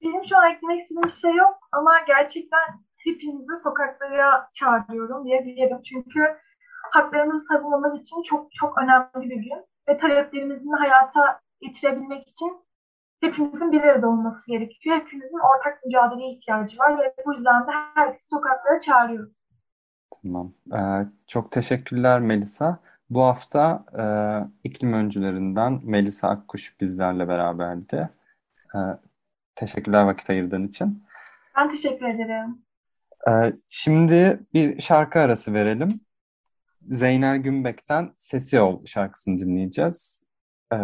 [0.02, 5.82] Benim şu an eklemek istediğim bir şey yok ama gerçekten hepinizi sokaklara çağırıyorum diyebilirim.
[5.84, 6.38] Çünkü
[6.92, 12.67] haklarımızı savunmamız için çok çok önemli bir gün ve taleplerimizin hayata geçirebilmek için
[13.22, 14.96] hepimizin bir arada olması gerekiyor.
[14.96, 19.32] Hepimizin ortak mücadeleye ihtiyacı var ve bu yüzden de herkesi sokaklara çağırıyorum.
[20.24, 20.54] Tamam.
[20.74, 22.80] Ee, çok teşekkürler Melisa.
[23.10, 24.04] Bu hafta e,
[24.64, 28.10] iklim öncülerinden Melisa Akkuş bizlerle beraberdi.
[28.76, 28.80] E,
[29.56, 31.04] teşekkürler vakit ayırdığın için.
[31.58, 32.62] Ben teşekkür ederim.
[33.30, 35.90] E, şimdi bir şarkı arası verelim.
[36.82, 40.24] Zeynel Gümbek'ten Sesi Ol şarkısını dinleyeceğiz.
[40.74, 40.78] E,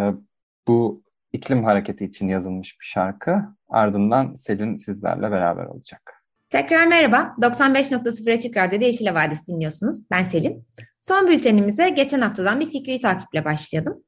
[0.68, 1.04] bu
[1.34, 3.42] iklim hareketi için yazılmış bir şarkı.
[3.70, 6.24] Ardından Selin sizlerle beraber olacak.
[6.50, 7.36] Tekrar merhaba.
[7.42, 9.96] 95.0 Açık Radyo'da Yeşil Havadis dinliyorsunuz.
[10.12, 10.68] Ben Selin.
[11.02, 14.04] Son bültenimize geçen haftadan bir fikri takiple başlayalım.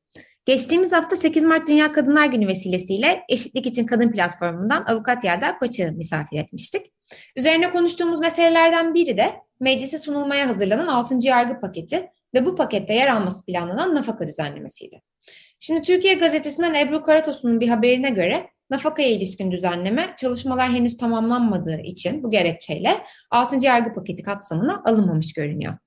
[0.46, 5.92] Geçtiğimiz hafta 8 Mart Dünya Kadınlar Günü vesilesiyle Eşitlik İçin Kadın platformundan Avukat Yelda Koç'u
[5.92, 6.92] misafir etmiştik.
[7.36, 11.18] Üzerine konuştuğumuz meselelerden biri de meclise sunulmaya hazırlanan 6.
[11.22, 15.02] yargı paketi ve bu pakette yer alması planlanan nafaka düzenlemesiydi.
[15.60, 22.24] Şimdi Türkiye Gazetesi'nden Ebru Karatosun'un bir haberine göre nafakaya ilişkin düzenleme çalışmalar henüz tamamlanmadığı için
[22.24, 23.66] bu gerekçeyle 6.
[23.66, 25.78] yargı paketi kapsamına alınmamış görünüyor.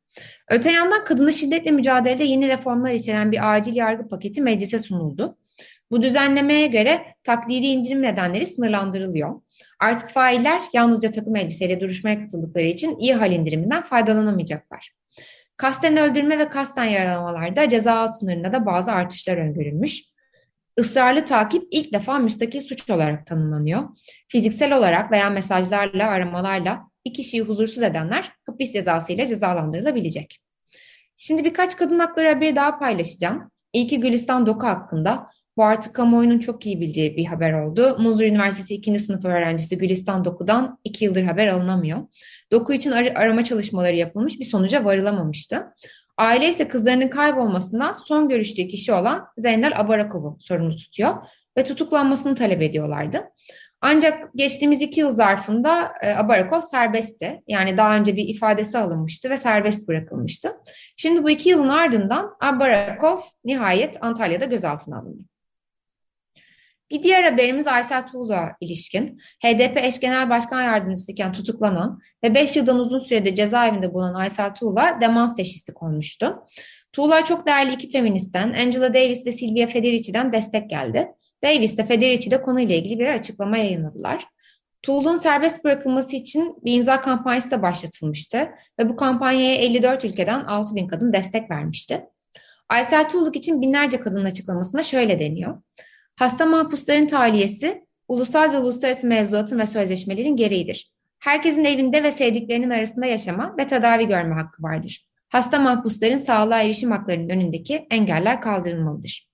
[0.50, 5.36] Öte yandan kadına şiddetle mücadelede yeni reformlar içeren bir acil yargı paketi meclise sunuldu.
[5.90, 9.40] Bu düzenlemeye göre takdiri indirim nedenleri sınırlandırılıyor.
[9.80, 14.92] Artık failler yalnızca takım elbiseyle duruşmaya katıldıkları için iyi hal indiriminden faydalanamayacaklar.
[15.59, 20.02] Kasten öldürme ve kasten yaralamalarda ceza alt sınırında da bazı artışlar öngörülmüş.
[20.78, 23.88] Israrlı takip ilk defa müstakil suç olarak tanımlanıyor.
[24.28, 30.38] Fiziksel olarak veya mesajlarla, aramalarla bir kişiyi huzursuz edenler hapis cezası ile cezalandırılabilecek.
[31.16, 33.50] Şimdi birkaç kadın hakları haberi daha paylaşacağım.
[33.72, 35.30] İlki Gülistan Doku hakkında.
[35.59, 37.96] Bu artık kamuoyunun çok iyi bildiği bir haber oldu.
[37.98, 38.98] Muzur Üniversitesi 2.
[38.98, 41.98] sınıf öğrencisi Gülistan Doku'dan 2 yıldır haber alınamıyor.
[42.52, 45.66] Doku için ar arama çalışmaları yapılmış bir sonuca varılamamıştı.
[46.16, 51.16] Aile ise kızlarının kaybolmasından son görüştüğü kişi olan Zeynel Abarakov'u sorumlu tutuyor
[51.56, 53.24] ve tutuklanmasını talep ediyorlardı.
[53.80, 57.42] Ancak geçtiğimiz iki yıl zarfında e, Abarakov serbestti.
[57.48, 60.52] Yani daha önce bir ifadesi alınmıştı ve serbest bırakılmıştı.
[60.96, 65.27] Şimdi bu iki yılın ardından Abarakov nihayet Antalya'da gözaltına alındı.
[66.91, 69.20] Bir diğer haberimiz Aysel Tuğla ilişkin.
[69.45, 74.99] HDP eş genel başkan yardımcısıyken tutuklanan ve 5 yıldan uzun süredir cezaevinde bulunan Aysel Tuğla
[75.01, 76.36] demans teşhisi konmuştu.
[76.93, 81.09] Tuğla çok değerli iki feministten Angela Davis ve Silvia Federici'den destek geldi.
[81.45, 84.24] Davis de Federici de konuyla ilgili bir açıklama yayınladılar.
[84.82, 90.74] Tuğlu'nun serbest bırakılması için bir imza kampanyası da başlatılmıştı ve bu kampanyaya 54 ülkeden 6
[90.74, 92.07] bin kadın destek vermişti.
[92.68, 95.62] Aysel Tuğluk için binlerce kadının açıklamasında şöyle deniyor.
[96.18, 100.92] Hasta mahpusların tahliyesi ulusal ve uluslararası mevzuatın ve sözleşmelerin gereğidir.
[101.18, 105.06] Herkesin evinde ve sevdiklerinin arasında yaşama ve tedavi görme hakkı vardır.
[105.28, 109.28] Hasta mahpusların sağlığa erişim haklarının önündeki engeller kaldırılmalıdır.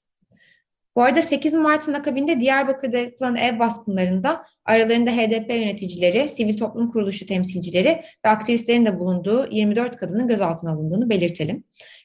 [0.96, 7.26] Bu arada 8 Mart'ın akabinde Diyarbakır'da yapılan ev baskınlarında aralarında HDP yöneticileri, sivil toplum kuruluşu
[7.26, 11.64] temsilcileri ve aktivistlerin de bulunduğu 24 kadının gözaltına alındığını belirtelim.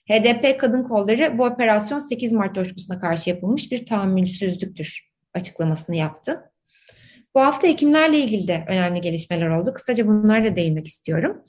[0.10, 6.52] HDP kadın kolları bu operasyon 8 Mart coşkusuna karşı yapılmış bir tahammülsüzlüktür açıklamasını yaptı.
[7.36, 9.74] Bu hafta hekimlerle ilgili de önemli gelişmeler oldu.
[9.74, 11.44] Kısaca bunlara değinmek istiyorum.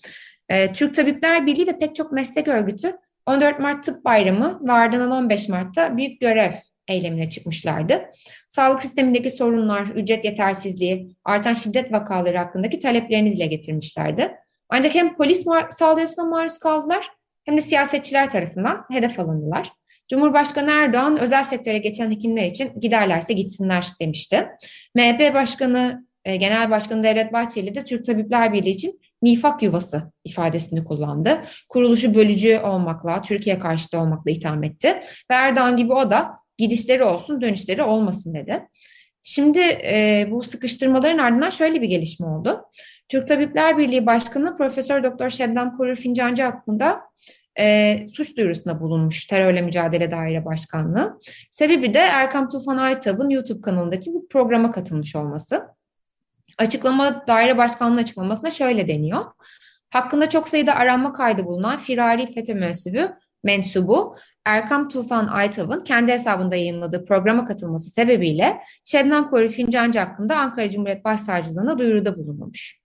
[0.49, 2.97] Ee, Türk Tabipler Birliği ve pek çok meslek örgütü
[3.27, 6.53] 14 Mart Tıp Bayramı ve ardından 15 Mart'ta büyük görev
[6.89, 8.03] eylemine çıkmışlardı.
[8.51, 14.33] Sağlık sistemindeki sorunlar, ücret yetersizliği, artan şiddet vakaları hakkındaki taleplerini dile getirmişlerdi.
[14.69, 17.11] Ancak hem polis saldırısına maruz kaldılar
[17.45, 19.72] hem de siyasetçiler tarafından hedef alındılar.
[20.11, 24.47] Cumhurbaşkanı Erdoğan özel sektöre geçen hekimler için giderlerse gitsinler demişti.
[24.95, 30.84] MHP Başkanı, e, Genel Başkanı Devlet Bahçeli de Türk Tabipler Birliği için mifak yuvası ifadesini
[30.84, 31.43] kullandı.
[31.68, 34.88] Kuruluşu bölücü olmakla, Türkiye karşıtı olmakla itham etti.
[35.30, 38.68] Ve Erdoğan gibi o da gidişleri olsun, dönüşleri olmasın dedi.
[39.22, 42.64] Şimdi e, bu sıkıştırmaların ardından şöyle bir gelişme oldu.
[43.11, 47.01] Türk Tabipler Birliği Başkanı Profesör Doktor Şebnem Korur Fincancı hakkında
[47.59, 51.21] e, suç duyurusunda bulunmuş Terörle Mücadele Daire Başkanlığı.
[51.51, 55.67] Sebebi de Erkam Tufan Aytav'ın YouTube kanalındaki bu programa katılmış olması.
[56.59, 59.25] Açıklama daire başkanlığı açıklamasında şöyle deniyor.
[59.91, 62.99] Hakkında çok sayıda aranma kaydı bulunan firari FETÖ mensubu,
[63.45, 70.71] mensubu Erkam Tufan Aytav'ın kendi hesabında yayınladığı programa katılması sebebiyle Şebnem Korur Fincancı hakkında Ankara
[70.71, 72.80] Cumhuriyet Başsavcılığına duyuruda bulunmuş.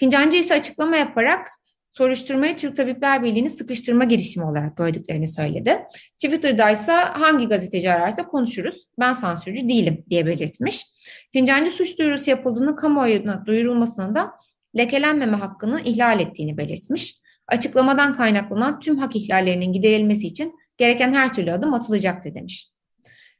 [0.00, 1.48] Fincancı ise açıklama yaparak
[1.90, 5.78] soruşturmayı Türk Tabipler Birliği'ni sıkıştırma girişimi olarak gördüklerini söyledi.
[6.22, 10.86] Twitter'da ise hangi gazeteci ararsa konuşuruz, ben sansürcü değilim diye belirtmiş.
[11.32, 14.32] Fincancı suç duyurusu yapıldığını kamuoyuna duyurulmasını da
[14.76, 17.16] lekelenmeme hakkını ihlal ettiğini belirtmiş.
[17.46, 22.68] Açıklamadan kaynaklanan tüm hak ihlallerinin giderilmesi için gereken her türlü adım atılacaktır demiş.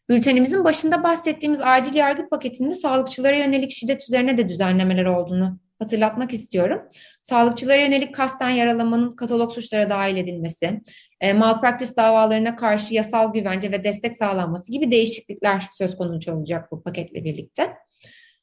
[0.09, 6.83] Bültenimizin başında bahsettiğimiz acil yargı paketinde sağlıkçılara yönelik şiddet üzerine de düzenlemeler olduğunu hatırlatmak istiyorum.
[7.23, 10.81] Sağlıkçılara yönelik kasten yaralamanın katalog suçlara dahil edilmesi,
[11.21, 16.83] e, malpraktis davalarına karşı yasal güvence ve destek sağlanması gibi değişiklikler söz konusu olacak bu
[16.83, 17.73] paketle birlikte.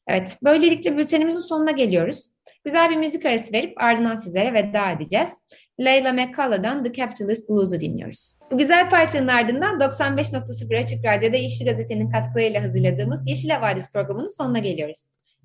[0.08, 2.30] Evet, böylelikle bültenimizin sonuna geliyoruz.
[2.64, 5.30] Güzel bir müzik arası verip ardından sizlere veda edeceğiz.
[5.80, 8.34] Leyla McCullough'dan The Capitalist Blues'u dinliyoruz.
[8.52, 14.60] Bu güzel parçanın ardından 95.0 Açık Radyo'da Yeşil Gazete'nin katkılarıyla hazırladığımız Yeşil Havadis programının sonuna
[14.60, 14.98] geliyoruz.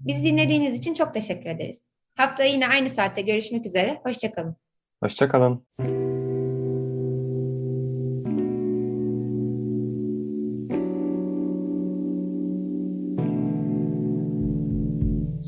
[0.07, 1.83] Bizi dinlediğiniz için çok teşekkür ederiz.
[2.15, 4.01] Haftaya yine aynı saatte görüşmek üzere.
[4.05, 4.57] Hoşçakalın.
[5.03, 5.67] Hoşçakalın.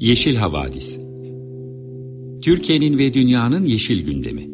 [0.00, 1.00] Yeşil Havadis
[2.42, 4.53] Türkiye'nin ve dünyanın yeşil gündemi